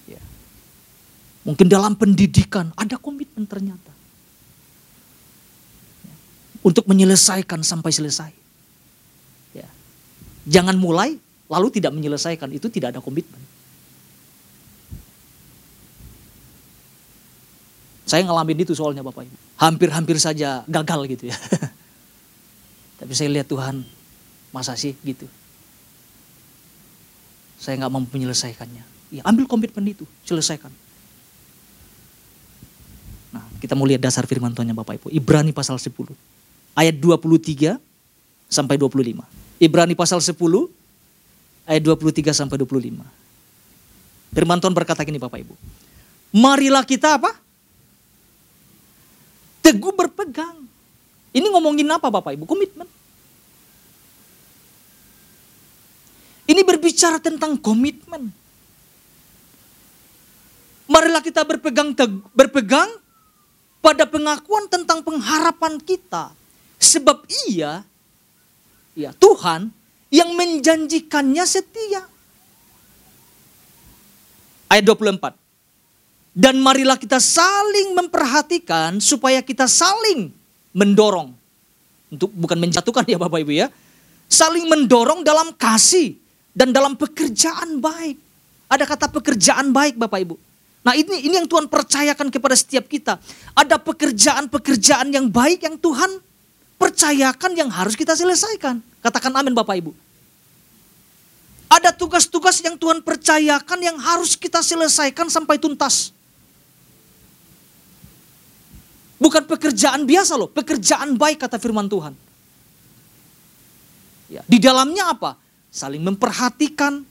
Ya. 0.08 0.20
Mungkin 1.44 1.68
dalam 1.68 1.92
pendidikan 1.92 2.72
ada 2.76 2.96
komitmen 2.96 3.44
ternyata. 3.44 3.92
untuk 6.60 6.84
menyelesaikan 6.84 7.64
sampai 7.64 7.88
selesai. 7.88 8.28
Ya. 9.56 9.64
Jangan 10.44 10.76
mulai 10.76 11.16
lalu 11.48 11.72
tidak 11.72 11.96
menyelesaikan 11.96 12.52
itu 12.52 12.68
tidak 12.68 12.92
ada 12.92 13.00
komitmen. 13.00 13.40
Saya 18.04 18.28
ngalamin 18.28 18.60
itu 18.60 18.76
soalnya 18.76 19.00
Bapak 19.00 19.24
Ibu. 19.24 19.36
Hampir-hampir 19.56 20.20
saja 20.20 20.66
gagal 20.68 21.00
gitu 21.16 21.32
ya. 21.32 21.36
Saya 23.10 23.26
lihat 23.30 23.50
Tuhan, 23.50 23.82
masa 24.54 24.78
sih 24.78 24.94
gitu. 25.02 25.26
Saya 27.58 27.76
nggak 27.82 27.92
mampu 27.92 28.14
menyelesaikannya. 28.14 28.84
Ya, 29.10 29.22
ambil 29.26 29.50
komitmen 29.50 29.82
itu, 29.90 30.06
selesaikan. 30.22 30.70
Nah, 33.34 33.42
kita 33.58 33.74
mau 33.74 33.82
lihat 33.82 33.98
dasar 33.98 34.22
firman 34.30 34.54
Tuhan 34.54 34.70
Bapak 34.70 35.02
Ibu. 35.02 35.06
Ibrani 35.10 35.50
pasal 35.50 35.74
10. 35.74 35.90
Ayat 36.78 36.94
23 37.02 37.82
sampai 38.46 38.78
25. 38.78 39.26
Ibrani 39.58 39.98
pasal 39.98 40.22
10 40.22 40.38
ayat 41.66 41.82
23 41.82 42.30
sampai 42.30 42.56
25. 42.62 43.02
Firman 44.30 44.62
Tuhan 44.62 44.74
berkata 44.74 45.02
gini 45.02 45.18
Bapak 45.18 45.42
Ibu. 45.42 45.54
Marilah 46.30 46.86
kita 46.86 47.18
apa? 47.18 47.34
Teguh 49.66 49.90
berpegang. 49.94 50.62
Ini 51.34 51.46
ngomongin 51.50 51.86
apa 51.90 52.06
Bapak 52.10 52.34
Ibu? 52.38 52.46
Komitmen. 52.46 52.86
Ini 56.50 56.66
berbicara 56.66 57.22
tentang 57.22 57.54
komitmen. 57.54 58.26
Marilah 60.90 61.22
kita 61.22 61.46
berpegang 61.46 61.94
berpegang 62.34 62.90
pada 63.78 64.02
pengakuan 64.02 64.66
tentang 64.66 64.98
pengharapan 65.06 65.78
kita. 65.78 66.34
Sebab 66.82 67.22
ia, 67.46 67.86
ya 68.98 69.14
Tuhan 69.14 69.70
yang 70.10 70.34
menjanjikannya 70.34 71.46
setia. 71.46 72.02
Ayat 74.66 74.90
24. 74.90 75.38
Dan 76.34 76.58
marilah 76.58 76.98
kita 76.98 77.22
saling 77.22 77.94
memperhatikan 77.94 78.98
supaya 78.98 79.38
kita 79.38 79.70
saling 79.70 80.34
mendorong. 80.74 81.30
Untuk 82.10 82.34
bukan 82.34 82.58
menjatuhkan 82.58 83.06
ya 83.06 83.22
Bapak 83.22 83.38
Ibu 83.38 83.54
ya. 83.54 83.70
Saling 84.26 84.66
mendorong 84.66 85.22
dalam 85.22 85.54
kasih 85.54 86.18
dan 86.54 86.74
dalam 86.74 86.98
pekerjaan 86.98 87.78
baik. 87.78 88.18
Ada 88.70 88.86
kata 88.86 89.06
pekerjaan 89.10 89.74
baik 89.74 89.98
Bapak 89.98 90.18
Ibu. 90.22 90.36
Nah 90.80 90.94
ini 90.96 91.26
ini 91.26 91.34
yang 91.36 91.48
Tuhan 91.50 91.68
percayakan 91.68 92.30
kepada 92.32 92.56
setiap 92.56 92.86
kita. 92.86 93.18
Ada 93.52 93.76
pekerjaan-pekerjaan 93.76 95.12
yang 95.12 95.26
baik 95.28 95.66
yang 95.66 95.76
Tuhan 95.76 96.22
percayakan 96.80 97.52
yang 97.58 97.68
harus 97.68 97.98
kita 97.98 98.16
selesaikan. 98.16 98.80
Katakan 99.04 99.34
amin 99.36 99.52
Bapak 99.52 99.76
Ibu. 99.76 99.92
Ada 101.70 101.94
tugas-tugas 101.94 102.58
yang 102.66 102.74
Tuhan 102.74 102.98
percayakan 103.04 103.78
yang 103.78 103.94
harus 104.00 104.34
kita 104.34 104.58
selesaikan 104.58 105.30
sampai 105.30 105.54
tuntas. 105.54 106.10
Bukan 109.20 109.44
pekerjaan 109.44 110.08
biasa 110.08 110.34
loh, 110.34 110.48
pekerjaan 110.48 111.14
baik 111.14 111.44
kata 111.44 111.60
firman 111.60 111.86
Tuhan. 111.86 112.16
Ya, 114.32 114.42
di 114.48 114.56
dalamnya 114.56 115.12
apa? 115.12 115.36
Saling 115.70 116.02
memperhatikan, 116.02 117.06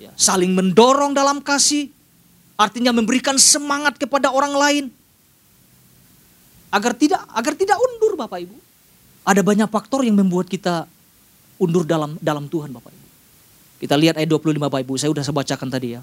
ya, 0.00 0.10
saling 0.16 0.56
mendorong 0.56 1.12
dalam 1.12 1.44
kasih, 1.44 1.92
artinya 2.56 2.92
memberikan 2.92 3.36
semangat 3.36 4.00
kepada 4.00 4.32
orang 4.32 4.56
lain. 4.56 4.84
Agar 6.72 6.96
tidak 6.96 7.20
agar 7.36 7.52
tidak 7.52 7.76
undur 7.76 8.16
Bapak 8.16 8.40
Ibu. 8.48 8.56
Ada 9.28 9.44
banyak 9.44 9.68
faktor 9.68 10.00
yang 10.08 10.16
membuat 10.16 10.48
kita 10.48 10.88
undur 11.60 11.84
dalam 11.84 12.16
dalam 12.24 12.48
Tuhan 12.48 12.72
Bapak 12.72 12.88
Ibu. 12.88 13.06
Kita 13.84 13.96
lihat 13.96 14.16
ayat 14.16 14.28
25 14.28 14.56
Bapak 14.56 14.80
Ibu, 14.84 14.96
saya 14.96 15.12
sudah 15.12 15.24
saya 15.24 15.36
bacakan 15.36 15.68
tadi 15.68 15.96
ya. 15.96 16.00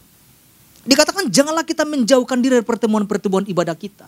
Dikatakan 0.87 1.27
janganlah 1.29 1.65
kita 1.65 1.83
menjauhkan 1.83 2.37
diri 2.39 2.61
dari 2.61 2.65
pertemuan-pertemuan 2.65 3.45
ibadah 3.49 3.73
kita. 3.73 4.07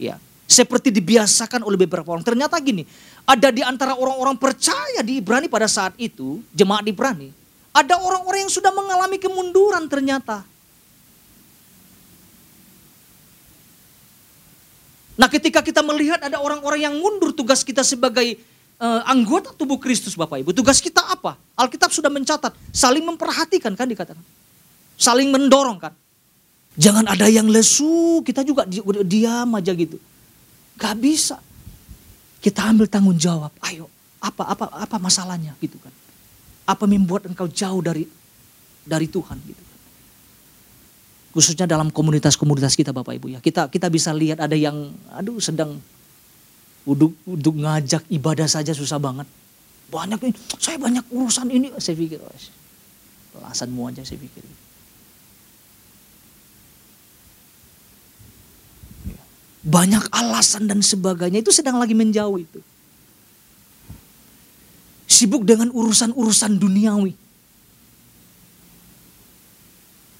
Ya, 0.00 0.16
seperti 0.50 0.90
dibiasakan 0.90 1.62
oleh 1.62 1.78
beberapa 1.78 2.10
orang. 2.10 2.26
Ternyata 2.26 2.58
gini, 2.58 2.82
ada 3.22 3.54
di 3.54 3.62
antara 3.62 3.94
orang-orang 3.94 4.34
percaya 4.34 4.98
di 5.06 5.22
Ibrani 5.22 5.46
pada 5.46 5.70
saat 5.70 5.94
itu, 5.94 6.42
jemaat 6.50 6.82
di 6.82 6.90
Ibrani, 6.90 7.30
ada 7.70 8.02
orang-orang 8.02 8.50
yang 8.50 8.52
sudah 8.52 8.74
mengalami 8.74 9.22
kemunduran 9.22 9.86
ternyata. 9.86 10.42
Nah 15.14 15.28
ketika 15.30 15.62
kita 15.62 15.86
melihat 15.86 16.18
ada 16.18 16.42
orang-orang 16.42 16.82
yang 16.82 16.94
mundur 16.98 17.30
tugas 17.30 17.62
kita 17.62 17.86
sebagai 17.86 18.40
uh, 18.82 19.06
anggota 19.06 19.54
tubuh 19.54 19.78
Kristus 19.78 20.18
Bapak 20.18 20.42
Ibu. 20.42 20.50
Tugas 20.50 20.82
kita 20.82 21.04
apa? 21.06 21.38
Alkitab 21.54 21.94
sudah 21.94 22.10
mencatat, 22.10 22.50
saling 22.74 23.06
memperhatikan 23.06 23.78
kan 23.78 23.86
dikatakan. 23.86 24.24
Saling 24.98 25.30
mendorong 25.30 25.78
kan. 25.78 25.94
Jangan 26.74 27.06
ada 27.06 27.28
yang 27.28 27.46
lesu, 27.46 28.24
kita 28.24 28.42
juga 28.42 28.64
di, 28.64 28.80
diam 29.04 29.52
aja 29.54 29.70
gitu. 29.76 30.00
Gak 30.80 30.96
bisa. 30.96 31.36
Kita 32.40 32.72
ambil 32.72 32.88
tanggung 32.88 33.20
jawab. 33.20 33.52
Ayo, 33.68 33.92
apa 34.24 34.48
apa 34.48 34.64
apa 34.72 34.96
masalahnya 34.96 35.52
gitu 35.60 35.76
kan. 35.76 35.92
Apa 36.64 36.88
membuat 36.88 37.28
engkau 37.28 37.44
jauh 37.52 37.84
dari 37.84 38.08
dari 38.80 39.04
Tuhan 39.04 39.36
gitu 39.44 39.60
kan. 39.60 39.78
Khususnya 41.36 41.68
dalam 41.68 41.92
komunitas-komunitas 41.92 42.72
kita 42.74 42.96
Bapak 42.96 43.20
Ibu 43.20 43.36
ya. 43.36 43.40
Kita 43.44 43.68
kita 43.68 43.92
bisa 43.92 44.16
lihat 44.16 44.40
ada 44.40 44.56
yang 44.56 44.88
aduh 45.12 45.36
sedang 45.36 45.76
untuk, 46.88 47.12
untuk 47.28 47.54
ngajak 47.60 48.08
ibadah 48.08 48.48
saja 48.48 48.72
susah 48.72 48.96
banget. 48.96 49.28
Banyak 49.92 50.22
nih, 50.22 50.34
saya 50.56 50.80
banyak 50.80 51.04
urusan 51.12 51.50
ini. 51.50 51.68
Saya 51.76 51.98
pikir, 51.98 52.22
oh, 52.22 52.32
alasanmu 53.42 53.90
aja 53.90 54.06
saya 54.06 54.22
pikir. 54.22 54.42
Ya. 54.46 54.69
Banyak 59.60 60.08
alasan 60.08 60.64
dan 60.64 60.80
sebagainya 60.80 61.44
itu 61.44 61.52
sedang 61.52 61.76
lagi 61.76 61.92
menjauh 61.92 62.36
itu. 62.40 62.60
Sibuk 65.04 65.44
dengan 65.44 65.68
urusan-urusan 65.68 66.56
duniawi. 66.56 67.12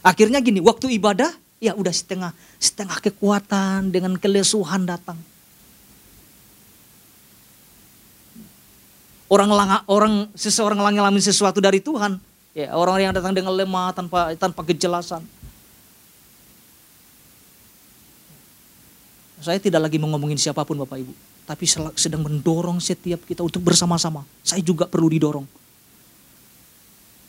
Akhirnya 0.04 0.40
gini, 0.44 0.60
waktu 0.60 0.92
ibadah 0.96 1.32
ya 1.60 1.72
udah 1.76 1.92
setengah 1.92 2.32
setengah 2.56 2.98
kekuatan 3.00 3.92
dengan 3.92 4.16
kelesuhan 4.16 4.84
datang. 4.84 5.16
orang 9.30 9.48
orang 9.86 10.14
seseorang 10.34 10.76
mengalami 10.76 11.22
sesuatu 11.22 11.62
dari 11.62 11.78
Tuhan, 11.78 12.18
ya 12.52 12.74
orang 12.74 12.98
yang 12.98 13.12
datang 13.14 13.30
dengan 13.30 13.54
lemah 13.54 13.94
tanpa 13.94 14.34
tanpa 14.34 14.66
kejelasan. 14.66 15.22
Saya 19.40 19.56
tidak 19.56 19.88
lagi 19.88 19.96
mengomongin 19.96 20.36
siapa 20.36 20.62
pun 20.68 20.76
Bapak 20.84 21.00
Ibu, 21.00 21.12
tapi 21.48 21.64
sedang 21.96 22.20
mendorong 22.20 22.76
setiap 22.78 23.24
kita 23.24 23.40
untuk 23.40 23.64
bersama-sama. 23.64 24.22
Saya 24.44 24.60
juga 24.60 24.84
perlu 24.84 25.08
didorong. 25.08 25.48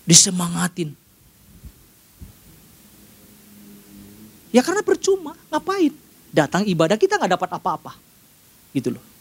Disemangatin. 0.04 0.92
Ya 4.52 4.60
karena 4.60 4.84
percuma, 4.84 5.40
ngapain? 5.48 5.96
Datang 6.36 6.68
ibadah 6.68 7.00
kita 7.00 7.16
nggak 7.16 7.40
dapat 7.40 7.50
apa-apa. 7.56 7.96
Gitu 8.76 8.92
loh. 8.92 9.12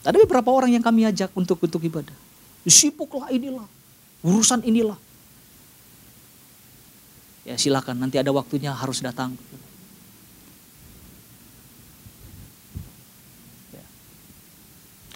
Ada 0.00 0.16
beberapa 0.16 0.48
orang 0.48 0.72
yang 0.72 0.80
kami 0.80 1.04
ajak 1.04 1.28
untuk 1.36 1.60
untuk 1.60 1.84
ibadah. 1.84 2.16
Sibuklah 2.64 3.28
inilah, 3.28 3.68
urusan 4.24 4.64
inilah. 4.64 4.96
Ya 7.44 7.56
silakan 7.56 7.96
nanti 7.96 8.20
ada 8.20 8.28
waktunya 8.30 8.70
harus 8.72 9.00
datang. 9.00 9.32
Ya. 13.72 13.84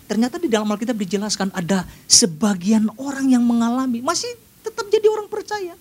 Ternyata 0.08 0.40
di 0.40 0.48
dalam 0.48 0.68
Alkitab 0.68 0.96
dijelaskan 0.96 1.52
ada 1.52 1.84
sebagian 2.08 2.88
orang 2.96 3.28
yang 3.28 3.44
mengalami 3.44 4.00
masih 4.00 4.32
tetap 4.64 4.88
jadi 4.88 5.04
orang 5.12 5.28
percaya. 5.28 5.76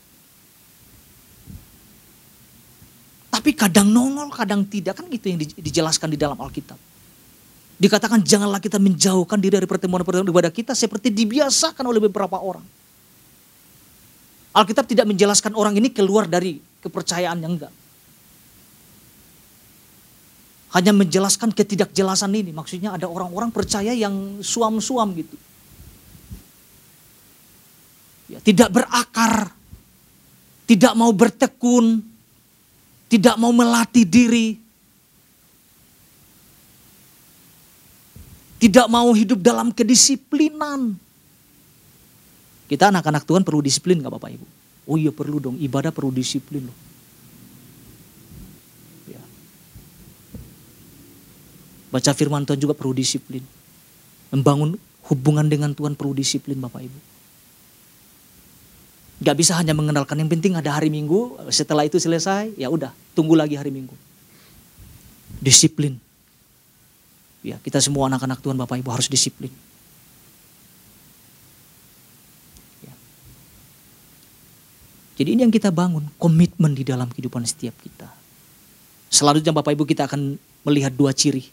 Tapi 3.33 3.49
kadang 3.57 3.89
nongol, 3.89 4.29
kadang 4.29 4.61
tidak 4.67 4.99
kan 4.99 5.09
gitu 5.09 5.25
yang 5.31 5.39
dijelaskan 5.41 6.13
di 6.13 6.19
dalam 6.19 6.37
Alkitab. 6.37 6.77
Dikatakan 7.81 8.21
janganlah 8.21 8.61
kita 8.61 8.77
menjauhkan 8.77 9.41
diri 9.41 9.57
dari 9.57 9.67
pertemuan-pertemuan 9.67 10.29
ibadah 10.29 10.53
kita 10.53 10.77
seperti 10.77 11.09
dibiasakan 11.09 11.83
oleh 11.87 12.03
beberapa 12.03 12.37
orang. 12.37 12.82
Alkitab 14.53 14.85
tidak 14.85 15.09
menjelaskan 15.09 15.57
orang 15.57 15.73
ini 15.81 15.89
keluar 15.89 16.29
dari 16.29 16.61
kepercayaan 16.85 17.41
yang 17.41 17.57
enggak. 17.57 17.73
Hanya 20.77 20.93
menjelaskan 20.93 21.53
ketidakjelasan 21.53 22.33
ini. 22.33 22.53
Maksudnya 22.53 22.93
ada 22.93 23.09
orang-orang 23.09 23.49
percaya 23.49 23.93
yang 23.93 24.41
suam-suam 24.45 25.09
gitu. 25.17 25.37
Ya, 28.29 28.41
tidak 28.41 28.69
berakar. 28.73 29.53
Tidak 30.69 30.93
mau 30.93 31.13
bertekun. 31.13 32.01
Tidak 33.09 33.35
mau 33.37 33.53
melatih 33.53 34.05
diri. 34.05 34.57
Tidak 38.57 38.87
mau 38.89 39.13
hidup 39.13 39.41
dalam 39.41 39.69
kedisiplinan 39.73 40.97
kita 42.73 42.89
anak-anak 42.89 43.29
Tuhan 43.29 43.45
perlu 43.45 43.61
disiplin 43.61 44.01
gak 44.01 44.09
Bapak 44.17 44.33
Ibu? 44.33 44.45
Oh 44.89 44.97
iya 44.97 45.13
perlu 45.13 45.37
dong, 45.37 45.61
ibadah 45.61 45.93
perlu 45.93 46.09
disiplin 46.09 46.65
loh. 46.65 46.77
Ya. 49.05 49.21
Baca 51.93 52.11
firman 52.17 52.49
Tuhan 52.49 52.57
juga 52.57 52.73
perlu 52.73 52.97
disiplin. 52.97 53.45
Membangun 54.33 54.73
hubungan 55.05 55.45
dengan 55.45 55.77
Tuhan 55.77 55.93
perlu 55.93 56.17
disiplin 56.17 56.57
Bapak 56.57 56.81
Ibu. 56.81 56.99
Gak 59.21 59.37
bisa 59.37 59.53
hanya 59.53 59.77
mengenalkan 59.77 60.17
yang 60.17 60.33
penting 60.33 60.57
ada 60.57 60.73
hari 60.73 60.89
Minggu, 60.89 61.45
setelah 61.53 61.85
itu 61.85 62.01
selesai, 62.01 62.57
ya 62.57 62.73
udah, 62.73 62.89
tunggu 63.13 63.37
lagi 63.37 63.53
hari 63.53 63.69
Minggu. 63.69 63.93
Disiplin. 65.37 66.01
Ya, 67.45 67.61
kita 67.61 67.77
semua 67.77 68.09
anak-anak 68.09 68.41
Tuhan 68.41 68.57
Bapak 68.57 68.81
Ibu 68.81 68.89
harus 68.89 69.05
disiplin. 69.05 69.53
Jadi 75.13 75.29
ini 75.37 75.45
yang 75.45 75.53
kita 75.53 75.69
bangun, 75.69 76.09
komitmen 76.17 76.73
di 76.73 76.81
dalam 76.81 77.05
kehidupan 77.09 77.45
setiap 77.45 77.77
kita. 77.81 78.09
Selanjutnya 79.13 79.53
Bapak 79.53 79.77
Ibu 79.77 79.85
kita 79.85 80.09
akan 80.09 80.41
melihat 80.65 80.89
dua 80.89 81.13
ciri. 81.13 81.45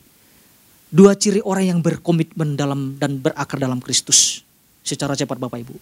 Dua 0.89 1.13
ciri 1.13 1.45
orang 1.45 1.77
yang 1.77 1.81
berkomitmen 1.85 2.57
dalam 2.57 2.97
dan 2.97 3.21
berakar 3.21 3.61
dalam 3.61 3.85
Kristus. 3.85 4.41
Secara 4.81 5.13
cepat 5.13 5.37
Bapak 5.37 5.61
Ibu. 5.61 5.77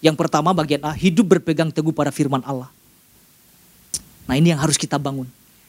Yang 0.00 0.16
pertama 0.16 0.56
bagian 0.56 0.80
A, 0.88 0.96
hidup 0.96 1.36
berpegang 1.36 1.68
teguh 1.68 1.92
pada 1.92 2.08
firman 2.08 2.40
Allah. 2.48 2.72
Nah 4.24 4.34
ini 4.40 4.56
yang 4.56 4.60
harus 4.60 4.80
kita 4.80 4.96
bangun. 4.96 5.28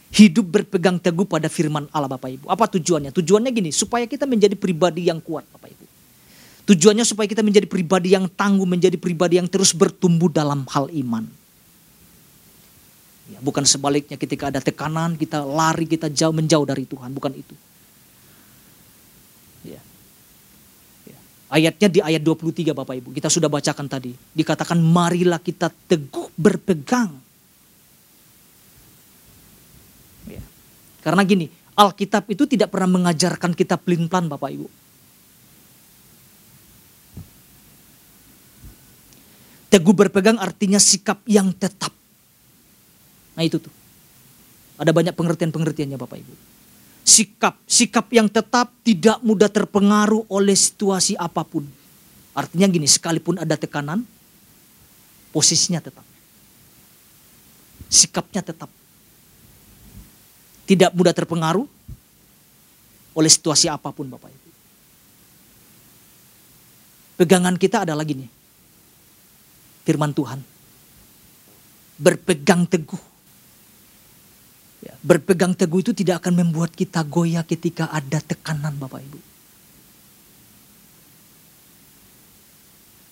Hidup 0.10 0.48
berpegang 0.48 0.98
teguh 0.98 1.28
pada 1.28 1.52
firman 1.52 1.92
Allah 1.92 2.08
Bapak 2.08 2.40
Ibu. 2.40 2.46
Apa 2.48 2.72
tujuannya? 2.72 3.12
Tujuannya 3.14 3.52
gini, 3.52 3.70
supaya 3.76 4.08
kita 4.08 4.24
menjadi 4.24 4.56
pribadi 4.56 5.12
yang 5.12 5.20
kuat 5.20 5.44
Bapak 5.54 5.70
Ibu. 5.76 5.86
Tujuannya 6.72 7.06
supaya 7.06 7.26
kita 7.26 7.42
menjadi 7.42 7.66
pribadi 7.66 8.14
yang 8.14 8.30
tangguh, 8.30 8.66
menjadi 8.66 8.98
pribadi 8.98 9.42
yang 9.42 9.50
terus 9.50 9.74
bertumbuh 9.74 10.30
dalam 10.30 10.66
hal 10.70 10.90
iman. 10.94 11.39
Ya, 13.30 13.38
bukan 13.46 13.62
sebaliknya 13.62 14.18
ketika 14.18 14.50
ada 14.50 14.58
tekanan 14.58 15.14
kita 15.14 15.46
lari 15.46 15.86
kita 15.86 16.10
jauh 16.10 16.34
menjauh 16.34 16.66
dari 16.66 16.90
Tuhan, 16.90 17.14
bukan 17.14 17.34
itu. 17.38 17.54
Ya. 19.62 19.78
Ya. 21.06 21.18
Ayatnya 21.54 21.88
di 21.94 22.00
ayat 22.02 22.26
23 22.26 22.74
Bapak 22.74 22.98
Ibu, 22.98 23.14
kita 23.14 23.30
sudah 23.30 23.46
bacakan 23.46 23.86
tadi. 23.86 24.18
Dikatakan 24.34 24.82
marilah 24.82 25.38
kita 25.38 25.70
teguh 25.70 26.34
berpegang. 26.34 27.14
Ya. 30.26 30.42
Karena 31.06 31.22
gini, 31.22 31.54
Alkitab 31.78 32.26
itu 32.34 32.50
tidak 32.50 32.74
pernah 32.74 32.98
mengajarkan 32.98 33.54
kita 33.54 33.78
pelin-pelan 33.78 34.26
Bapak 34.26 34.50
Ibu. 34.58 34.68
Teguh 39.70 39.94
berpegang 39.94 40.42
artinya 40.42 40.82
sikap 40.82 41.22
yang 41.30 41.54
tetap. 41.54 41.99
Nah 43.40 43.48
itu 43.48 43.56
tuh. 43.56 43.72
Ada 44.76 44.92
banyak 44.92 45.16
pengertian-pengertiannya 45.16 45.96
Bapak 45.96 46.20
Ibu. 46.20 46.36
Sikap, 47.08 47.56
sikap 47.64 48.12
yang 48.12 48.28
tetap 48.28 48.68
tidak 48.84 49.24
mudah 49.24 49.48
terpengaruh 49.48 50.28
oleh 50.28 50.52
situasi 50.52 51.16
apa 51.16 51.48
pun. 51.48 51.64
Artinya 52.36 52.68
gini, 52.68 52.84
sekalipun 52.84 53.40
ada 53.40 53.56
tekanan, 53.56 54.04
posisinya 55.32 55.80
tetap. 55.80 56.04
Sikapnya 57.88 58.44
tetap. 58.44 58.68
Tidak 60.68 60.92
mudah 60.92 61.16
terpengaruh 61.16 61.66
oleh 63.16 63.32
situasi 63.32 63.72
apa 63.72 63.88
pun 63.96 64.12
Bapak 64.12 64.30
Ibu. 64.36 64.50
Pegangan 67.24 67.56
kita 67.56 67.88
adalah 67.88 68.04
gini. 68.04 68.28
Firman 69.88 70.12
Tuhan. 70.12 70.44
Berpegang 72.00 72.68
teguh 72.68 73.09
berpegang 75.04 75.52
teguh 75.56 75.84
itu 75.84 75.92
tidak 75.92 76.24
akan 76.24 76.44
membuat 76.44 76.72
kita 76.72 77.04
goyah 77.04 77.44
ketika 77.44 77.92
ada 77.92 78.20
tekanan 78.24 78.76
Bapak 78.80 79.04
Ibu. 79.04 79.20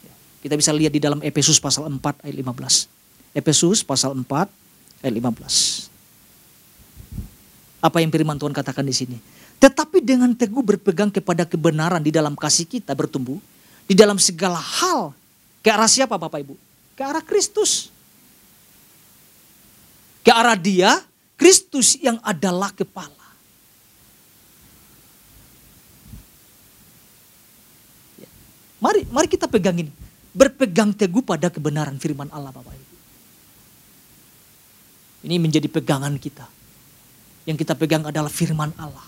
Ya, 0.08 0.14
kita 0.48 0.56
bisa 0.56 0.72
lihat 0.72 0.96
di 0.96 1.02
dalam 1.04 1.20
Efesus 1.24 1.60
pasal 1.60 1.88
4 1.92 2.24
ayat 2.24 2.36
15. 2.36 2.88
Efesus 3.36 3.84
pasal 3.84 4.16
4 4.16 4.48
ayat 5.04 5.14
15. 5.14 5.92
Apa 7.84 8.02
yang 8.02 8.12
firman 8.12 8.40
Tuhan 8.40 8.56
katakan 8.56 8.88
di 8.88 8.96
sini? 8.96 9.18
Tetapi 9.58 10.02
dengan 10.02 10.32
teguh 10.34 10.64
berpegang 10.64 11.10
kepada 11.12 11.44
kebenaran 11.44 12.02
di 12.02 12.12
dalam 12.14 12.34
kasih 12.38 12.66
kita 12.66 12.94
bertumbuh. 12.96 13.38
Di 13.88 13.96
dalam 13.96 14.20
segala 14.20 14.60
hal. 14.60 15.16
Ke 15.64 15.72
arah 15.72 15.88
siapa 15.88 16.20
Bapak 16.20 16.44
Ibu? 16.44 16.56
Ke 16.96 17.04
arah 17.08 17.24
Kristus. 17.24 17.90
Ke 20.22 20.32
arah 20.36 20.60
dia 20.60 21.00
Kristus 21.38 22.02
yang 22.02 22.18
adalah 22.26 22.74
kepala. 22.74 23.30
Ya. 28.18 28.30
Mari, 28.82 29.06
mari 29.14 29.30
kita 29.30 29.46
pegang 29.46 29.78
ini. 29.78 29.94
Berpegang 30.34 30.98
teguh 30.98 31.22
pada 31.22 31.54
kebenaran 31.54 32.02
firman 32.02 32.26
Allah 32.34 32.50
Bapak 32.50 32.74
Ibu. 32.74 32.96
Ini 35.30 35.38
menjadi 35.38 35.70
pegangan 35.70 36.18
kita. 36.18 36.50
Yang 37.46 37.64
kita 37.64 37.74
pegang 37.78 38.04
adalah 38.10 38.34
firman 38.34 38.74
Allah. 38.82 39.06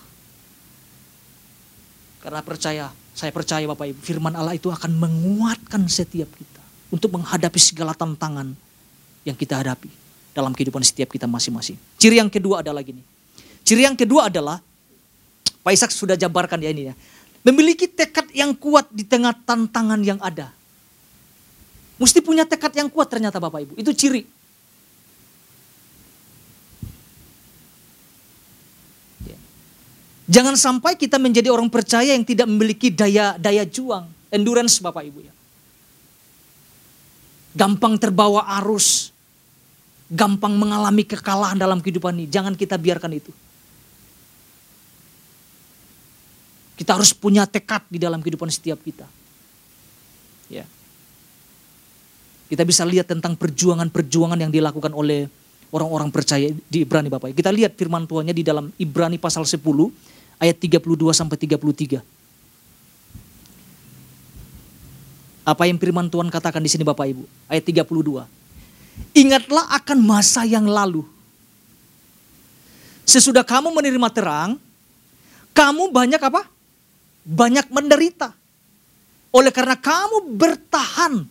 Karena 2.21 2.45
percaya, 2.45 2.85
saya 3.17 3.33
percaya 3.33 3.65
Bapak 3.65 3.89
Ibu, 3.89 3.99
firman 4.05 4.37
Allah 4.37 4.53
itu 4.53 4.69
akan 4.69 5.01
menguatkan 5.01 5.89
setiap 5.89 6.29
kita. 6.37 6.61
Untuk 6.93 7.09
menghadapi 7.13 7.57
segala 7.57 7.97
tantangan 7.97 8.53
yang 9.25 9.37
kita 9.37 9.61
hadapi 9.61 10.08
dalam 10.33 10.53
kehidupan 10.53 10.83
setiap 10.85 11.09
kita 11.11 11.25
masing-masing. 11.25 11.75
Ciri 11.99 12.21
yang 12.21 12.29
kedua 12.31 12.61
adalah 12.63 12.83
gini. 12.85 13.01
Ciri 13.65 13.85
yang 13.85 13.97
kedua 13.97 14.29
adalah, 14.31 14.61
Pak 15.61 15.71
Ishak 15.73 15.91
sudah 15.91 16.15
jabarkan 16.15 16.61
ya 16.61 16.71
ini 16.71 16.89
ya. 16.89 16.95
Memiliki 17.45 17.87
tekad 17.87 18.29
yang 18.35 18.51
kuat 18.53 18.91
di 18.91 19.07
tengah 19.07 19.31
tantangan 19.33 19.99
yang 20.03 20.19
ada. 20.19 20.51
Mesti 21.99 22.19
punya 22.23 22.47
tekad 22.47 22.71
yang 22.75 22.87
kuat 22.87 23.11
ternyata 23.11 23.39
Bapak 23.39 23.63
Ibu. 23.63 23.73
Itu 23.79 23.91
ciri. 23.95 24.39
Jangan 30.29 30.53
sampai 30.53 30.93
kita 30.93 31.17
menjadi 31.17 31.49
orang 31.49 31.73
percaya 31.73 32.13
yang 32.13 32.21
tidak 32.21 32.45
memiliki 32.45 32.93
daya 32.93 33.33
daya 33.41 33.65
juang, 33.65 34.05
endurance 34.29 34.77
Bapak 34.77 35.01
Ibu 35.09 35.25
ya. 35.25 35.33
Gampang 37.57 37.97
terbawa 37.97 38.45
arus, 38.61 39.09
gampang 40.09 40.57
mengalami 40.57 41.05
kekalahan 41.05 41.55
dalam 41.55 41.77
kehidupan 41.79 42.17
ini. 42.17 42.25
Jangan 42.25 42.57
kita 42.57 42.75
biarkan 42.75 43.13
itu. 43.13 43.29
Kita 46.75 46.97
harus 46.97 47.13
punya 47.13 47.45
tekad 47.45 47.85
di 47.91 48.01
dalam 48.01 48.23
kehidupan 48.23 48.49
setiap 48.49 48.81
kita. 48.81 49.05
Ya. 50.49 50.65
Kita 52.49 52.65
bisa 52.65 52.81
lihat 52.81 53.05
tentang 53.05 53.37
perjuangan-perjuangan 53.37 54.39
yang 54.41 54.49
dilakukan 54.49 54.89
oleh 54.97 55.29
orang-orang 55.69 56.09
percaya 56.09 56.49
di 56.49 56.81
Ibrani 56.81 57.11
Bapak. 57.13 57.37
Kita 57.37 57.53
lihat 57.53 57.77
firman 57.77 58.09
Tuhannya 58.09 58.33
di 58.33 58.41
dalam 58.41 58.73
Ibrani 58.81 59.21
pasal 59.21 59.45
10 59.45 59.61
ayat 60.41 60.57
32 60.57 61.13
sampai 61.13 61.37
33. 61.37 62.01
Apa 65.45 65.65
yang 65.65 65.77
firman 65.77 66.09
Tuhan 66.09 66.29
katakan 66.33 66.61
di 66.61 66.69
sini 66.71 66.81
Bapak 66.81 67.05
Ibu? 67.09 67.23
Ayat 67.49 67.65
32. 67.69 68.25
Ingatlah 69.13 69.67
akan 69.75 69.99
masa 70.05 70.45
yang 70.45 70.69
lalu. 70.69 71.03
Sesudah 73.03 73.41
kamu 73.41 73.73
menerima 73.73 74.09
terang, 74.13 74.61
kamu 75.51 75.89
banyak 75.89 76.21
apa? 76.21 76.45
Banyak 77.25 77.67
menderita. 77.73 78.31
Oleh 79.33 79.53
karena 79.53 79.77
kamu 79.77 80.33
bertahan 80.37 81.25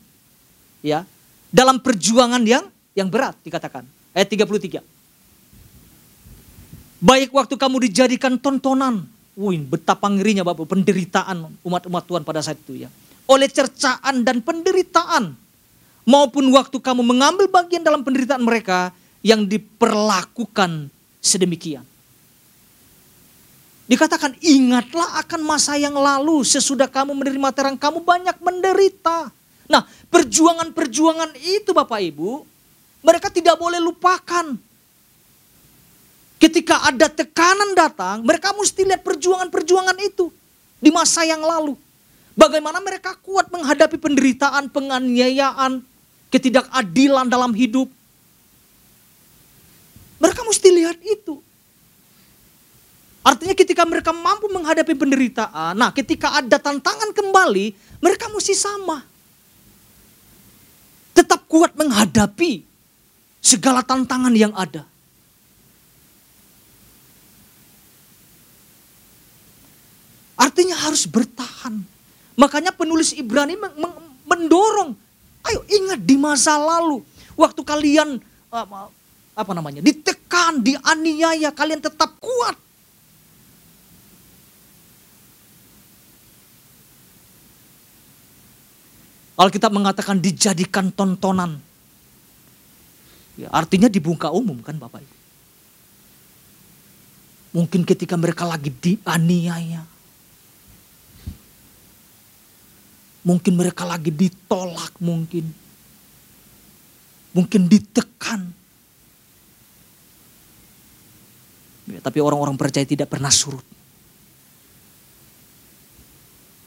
ya 0.83 1.03
dalam 1.51 1.83
perjuangan 1.83 2.43
yang 2.43 2.67
yang 2.95 3.07
berat 3.07 3.39
dikatakan. 3.43 3.87
Ayat 4.15 4.29
33. 4.31 4.83
Baik 6.99 7.31
waktu 7.31 7.55
kamu 7.55 7.77
dijadikan 7.91 8.35
tontonan. 8.43 9.07
Wih, 9.39 9.63
betapa 9.63 10.11
ngerinya 10.11 10.43
Bapak 10.43 10.67
penderitaan 10.67 11.47
umat-umat 11.63 12.03
Tuhan 12.11 12.27
pada 12.27 12.43
saat 12.43 12.59
itu 12.59 12.75
ya. 12.87 12.91
Oleh 13.31 13.47
cercaan 13.47 14.27
dan 14.27 14.43
penderitaan 14.43 15.39
maupun 16.09 16.49
waktu 16.57 16.81
kamu 16.81 17.05
mengambil 17.05 17.53
bagian 17.53 17.85
dalam 17.85 18.01
penderitaan 18.01 18.41
mereka 18.41 18.97
yang 19.21 19.45
diperlakukan 19.45 20.89
sedemikian. 21.21 21.85
Dikatakan 23.85 24.37
ingatlah 24.41 25.21
akan 25.21 25.41
masa 25.45 25.77
yang 25.77 25.93
lalu 25.93 26.45
sesudah 26.49 26.89
kamu 26.89 27.13
menerima 27.13 27.49
terang 27.53 27.77
kamu 27.77 28.01
banyak 28.01 28.37
menderita. 28.41 29.29
Nah 29.69 29.85
perjuangan-perjuangan 30.09 31.37
itu 31.37 31.77
Bapak 31.77 32.01
Ibu 32.01 32.45
mereka 33.05 33.29
tidak 33.29 33.61
boleh 33.61 33.77
lupakan. 33.77 34.57
Ketika 36.39 36.89
ada 36.89 37.13
tekanan 37.13 37.77
datang 37.77 38.25
mereka 38.25 38.57
mesti 38.57 38.81
lihat 38.89 39.05
perjuangan-perjuangan 39.05 39.99
itu. 40.01 40.33
di 40.79 40.95
masa 40.95 41.27
yang 41.27 41.43
lalu. 41.43 41.75
Bagaimana 42.39 42.79
mereka 42.79 43.19
kuat 43.19 43.51
menghadapi 43.51 43.99
penderitaan, 43.99 44.71
penganiayaan, 44.71 45.83
ketidakadilan 46.29 47.27
dalam 47.29 47.53
hidup. 47.53 47.89
Mereka 50.19 50.41
mesti 50.45 50.69
lihat 50.75 50.99
itu. 51.05 51.41
Artinya 53.23 53.53
ketika 53.53 53.85
mereka 53.85 54.11
mampu 54.11 54.49
menghadapi 54.49 54.97
penderitaan, 54.97 55.77
nah 55.77 55.93
ketika 55.93 56.41
ada 56.41 56.57
tantangan 56.57 57.13
kembali, 57.13 57.77
mereka 58.01 58.33
mesti 58.33 58.57
sama. 58.57 59.05
Tetap 61.13 61.45
kuat 61.45 61.77
menghadapi 61.77 62.65
segala 63.45 63.85
tantangan 63.85 64.33
yang 64.33 64.55
ada. 64.57 64.87
Artinya 70.39 70.79
harus 70.79 71.05
bertahan. 71.05 71.83
Makanya 72.39 72.71
penulis 72.71 73.11
Ibrani 73.11 73.59
mendorong, 74.25 74.95
ayo 75.49 75.65
ingat 75.65 76.01
di 76.05 76.17
masa 76.21 76.61
lalu, 76.61 77.01
waktu 77.35 77.61
kalian 77.65 78.21
apa 79.39 79.53
namanya, 79.57 79.81
ditekan, 79.81 80.61
dianiaya, 80.61 81.49
kalian 81.55 81.81
tetap 81.81 82.15
kuat. 82.21 82.57
Alkitab 89.39 89.71
mengatakan 89.71 90.19
dijadikan 90.19 90.91
tontonan. 90.91 91.63
Ya, 93.39 93.47
artinya 93.55 93.87
dibuka 93.87 94.35
umum 94.35 94.59
kan 94.67 94.75
Bapak 94.75 94.99
Ibu. 94.99 95.17
Mungkin 97.55 97.87
ketika 97.87 98.19
mereka 98.19 98.43
lagi 98.43 98.75
dianiaya, 98.75 99.87
Mungkin 103.29 103.61
mereka 103.61 103.85
lagi 103.85 104.09
ditolak 104.09 104.97
mungkin. 105.05 105.45
Mungkin 107.37 107.69
ditekan. 107.69 108.41
Ya, 111.93 112.01
tapi 112.01 112.25
orang-orang 112.25 112.57
percaya 112.57 112.89
tidak 112.89 113.13
pernah 113.13 113.29
surut. 113.29 113.65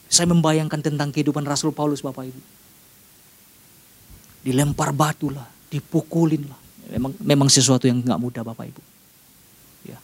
Saya 0.05 0.29
membayangkan 0.29 0.85
tentang 0.85 1.09
kehidupan 1.09 1.41
Rasul 1.49 1.73
Paulus 1.73 2.05
Bapak 2.05 2.29
Ibu. 2.29 2.41
Dilempar 4.45 4.93
batu 4.93 5.33
lah, 5.33 5.49
dipukulin 5.73 6.45
lah. 6.45 6.61
Memang, 6.93 7.17
memang 7.25 7.49
sesuatu 7.49 7.89
yang 7.89 8.05
nggak 8.05 8.21
mudah 8.21 8.45
Bapak 8.45 8.69
Ibu. 8.69 8.81
Ya. 9.89 9.97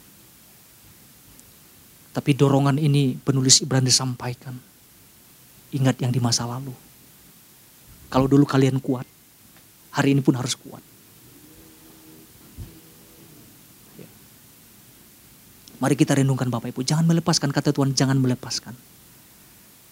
Tapi 2.10 2.34
dorongan 2.34 2.82
ini 2.82 3.14
penulis 3.14 3.62
Ibrani 3.62 3.94
sampaikan 3.94 4.67
Ingat 5.68 6.00
yang 6.00 6.08
di 6.08 6.20
masa 6.20 6.48
lalu. 6.48 6.72
Kalau 8.08 8.24
dulu 8.24 8.48
kalian 8.48 8.80
kuat, 8.80 9.04
hari 9.92 10.16
ini 10.16 10.24
pun 10.24 10.32
harus 10.32 10.56
kuat. 10.56 10.80
Ya. 14.00 14.08
Mari 15.76 15.92
kita 15.92 16.16
renungkan 16.16 16.48
Bapak 16.48 16.72
Ibu, 16.72 16.80
jangan 16.88 17.04
melepaskan 17.04 17.52
kata 17.52 17.76
Tuhan, 17.76 17.92
jangan 17.92 18.16
melepaskan. 18.16 18.72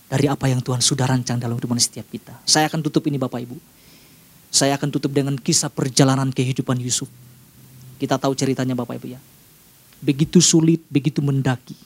Dari 0.07 0.31
apa 0.33 0.49
yang 0.49 0.65
Tuhan 0.65 0.81
sudah 0.81 1.05
rancang 1.05 1.37
dalam 1.37 1.61
kehidupan 1.61 1.77
setiap 1.77 2.09
kita. 2.09 2.41
Saya 2.49 2.73
akan 2.73 2.81
tutup 2.81 3.05
ini 3.11 3.21
Bapak 3.21 3.43
Ibu. 3.45 3.59
Saya 4.49 4.79
akan 4.81 4.89
tutup 4.89 5.12
dengan 5.12 5.37
kisah 5.37 5.69
perjalanan 5.69 6.33
kehidupan 6.33 6.81
Yusuf. 6.81 7.11
Kita 8.01 8.17
tahu 8.17 8.33
ceritanya 8.33 8.73
Bapak 8.73 8.97
Ibu 8.97 9.12
ya. 9.12 9.21
Begitu 10.01 10.41
sulit, 10.41 10.81
begitu 10.89 11.21
mendaki. 11.21 11.77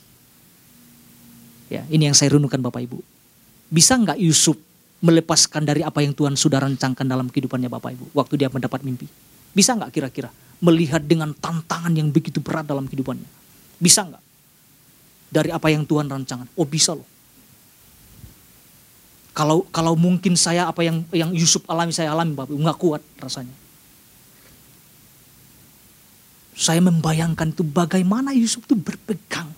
Ya, 1.67 1.83
ini 1.91 2.07
yang 2.07 2.15
saya 2.15 2.35
renungkan 2.35 2.59
Bapak 2.59 2.83
Ibu. 2.83 2.99
Bisa 3.71 3.95
nggak 3.95 4.19
Yusuf 4.19 4.59
melepaskan 5.01 5.65
dari 5.65 5.81
apa 5.81 6.03
yang 6.03 6.11
Tuhan 6.11 6.35
sudah 6.35 6.61
rancangkan 6.61 7.07
dalam 7.07 7.31
kehidupannya 7.31 7.71
Bapak 7.71 7.95
Ibu. 7.95 8.05
Waktu 8.13 8.33
dia 8.35 8.51
mendapat 8.51 8.83
mimpi. 8.83 9.07
Bisa 9.55 9.73
nggak 9.73 9.91
kira-kira 9.95 10.29
melihat 10.61 11.01
dengan 11.01 11.33
tantangan 11.33 11.95
yang 11.95 12.13
begitu 12.13 12.43
berat 12.43 12.67
dalam 12.69 12.85
kehidupannya. 12.85 13.25
Bisa 13.81 14.05
nggak? 14.05 14.23
Dari 15.31 15.49
apa 15.49 15.67
yang 15.73 15.87
Tuhan 15.87 16.05
rancangkan. 16.11 16.51
Oh 16.59 16.67
bisa 16.67 16.93
loh. 16.93 17.07
Kalau 19.31 19.63
kalau 19.71 19.95
mungkin 19.95 20.35
saya 20.35 20.67
apa 20.67 20.83
yang 20.83 21.07
yang 21.15 21.31
Yusuf 21.31 21.63
alami 21.65 21.95
saya 21.95 22.11
alami 22.11 22.35
Bapak 22.35 22.51
nggak 22.51 22.77
kuat 22.77 23.01
rasanya. 23.17 23.55
Saya 26.51 26.83
membayangkan 26.83 27.55
itu 27.55 27.63
bagaimana 27.63 28.35
Yusuf 28.35 28.67
itu 28.67 28.75
berpegang 28.75 29.49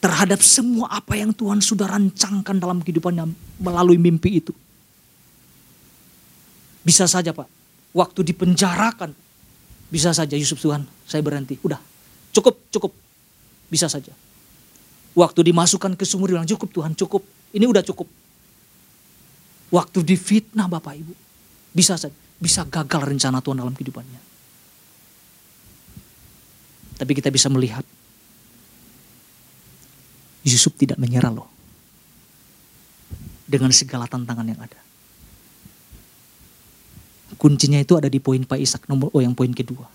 terhadap 0.00 0.44
semua 0.44 0.92
apa 0.92 1.16
yang 1.16 1.32
Tuhan 1.32 1.58
sudah 1.64 1.88
rancangkan 1.88 2.60
dalam 2.60 2.84
kehidupannya 2.84 3.26
melalui 3.60 3.96
mimpi 3.96 4.38
itu. 4.38 4.52
Bisa 6.86 7.10
saja 7.10 7.34
Pak, 7.34 7.48
waktu 7.90 8.22
dipenjarakan, 8.22 9.10
bisa 9.90 10.14
saja 10.14 10.38
Yusuf 10.38 10.62
Tuhan, 10.62 10.86
saya 11.02 11.24
berhenti, 11.24 11.58
udah 11.58 11.80
cukup, 12.30 12.54
cukup, 12.70 12.92
bisa 13.72 13.90
saja. 13.90 14.14
Waktu 15.16 15.40
dimasukkan 15.48 15.96
ke 15.96 16.04
sumur 16.04 16.28
bilang 16.30 16.46
cukup 16.46 16.68
Tuhan, 16.70 16.92
cukup, 16.92 17.24
ini 17.56 17.64
udah 17.64 17.80
cukup. 17.80 18.04
Waktu 19.72 19.98
difitnah 20.04 20.68
Bapak 20.68 20.94
Ibu, 20.94 21.14
bisa 21.72 21.96
saja, 21.96 22.14
bisa 22.36 22.68
gagal 22.68 23.02
rencana 23.02 23.40
Tuhan 23.40 23.58
dalam 23.58 23.72
kehidupannya. 23.72 24.20
Tapi 27.00 27.12
kita 27.16 27.32
bisa 27.32 27.48
melihat 27.48 27.82
Yusuf 30.46 30.78
tidak 30.78 31.02
menyerah 31.02 31.34
loh. 31.34 31.50
Dengan 33.46 33.74
segala 33.74 34.06
tantangan 34.06 34.46
yang 34.46 34.62
ada. 34.62 34.78
Kuncinya 37.34 37.82
itu 37.82 37.98
ada 37.98 38.06
di 38.06 38.22
poin 38.22 38.46
Pak 38.46 38.58
Ishak 38.58 38.86
nomor 38.86 39.10
oh 39.10 39.18
yang 39.18 39.34
poin 39.34 39.50
kedua. 39.50 39.90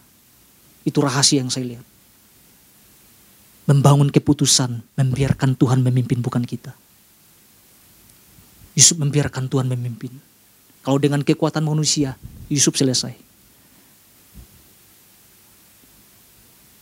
Itu 0.83 0.99
rahasia 0.99 1.39
yang 1.39 1.47
saya 1.47 1.75
lihat. 1.75 1.85
Membangun 3.71 4.11
keputusan, 4.11 4.83
membiarkan 4.99 5.55
Tuhan 5.55 5.79
memimpin 5.79 6.19
bukan 6.19 6.43
kita. 6.43 6.75
Yusuf 8.75 8.99
membiarkan 8.99 9.47
Tuhan 9.47 9.71
memimpin. 9.71 10.11
Kalau 10.83 10.97
dengan 10.99 11.23
kekuatan 11.23 11.63
manusia, 11.63 12.19
Yusuf 12.51 12.75
selesai. 12.75 13.15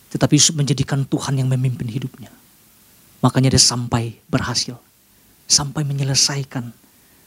Tetapi 0.09 0.33
Yusuf 0.33 0.57
menjadikan 0.57 1.05
Tuhan 1.05 1.37
yang 1.37 1.49
memimpin 1.51 1.85
hidupnya. 1.85 2.38
Makanya 3.19 3.55
dia 3.55 3.61
sampai 3.61 4.15
berhasil. 4.31 4.79
Sampai 5.49 5.81
menyelesaikan 5.83 6.71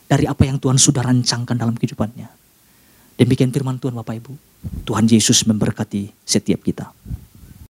dari 0.07 0.28
apa 0.28 0.46
yang 0.46 0.61
Tuhan 0.61 0.78
sudah 0.78 1.02
rancangkan 1.02 1.57
dalam 1.57 1.74
kehidupannya. 1.74 2.28
Demikian 3.18 3.52
firman 3.52 3.76
Tuhan 3.81 3.96
Bapak 3.96 4.14
Ibu. 4.20 4.33
Tuhan 4.87 5.05
Yesus 5.11 5.44
memberkati 5.44 6.12
setiap 6.22 6.62
kita. 6.62 6.90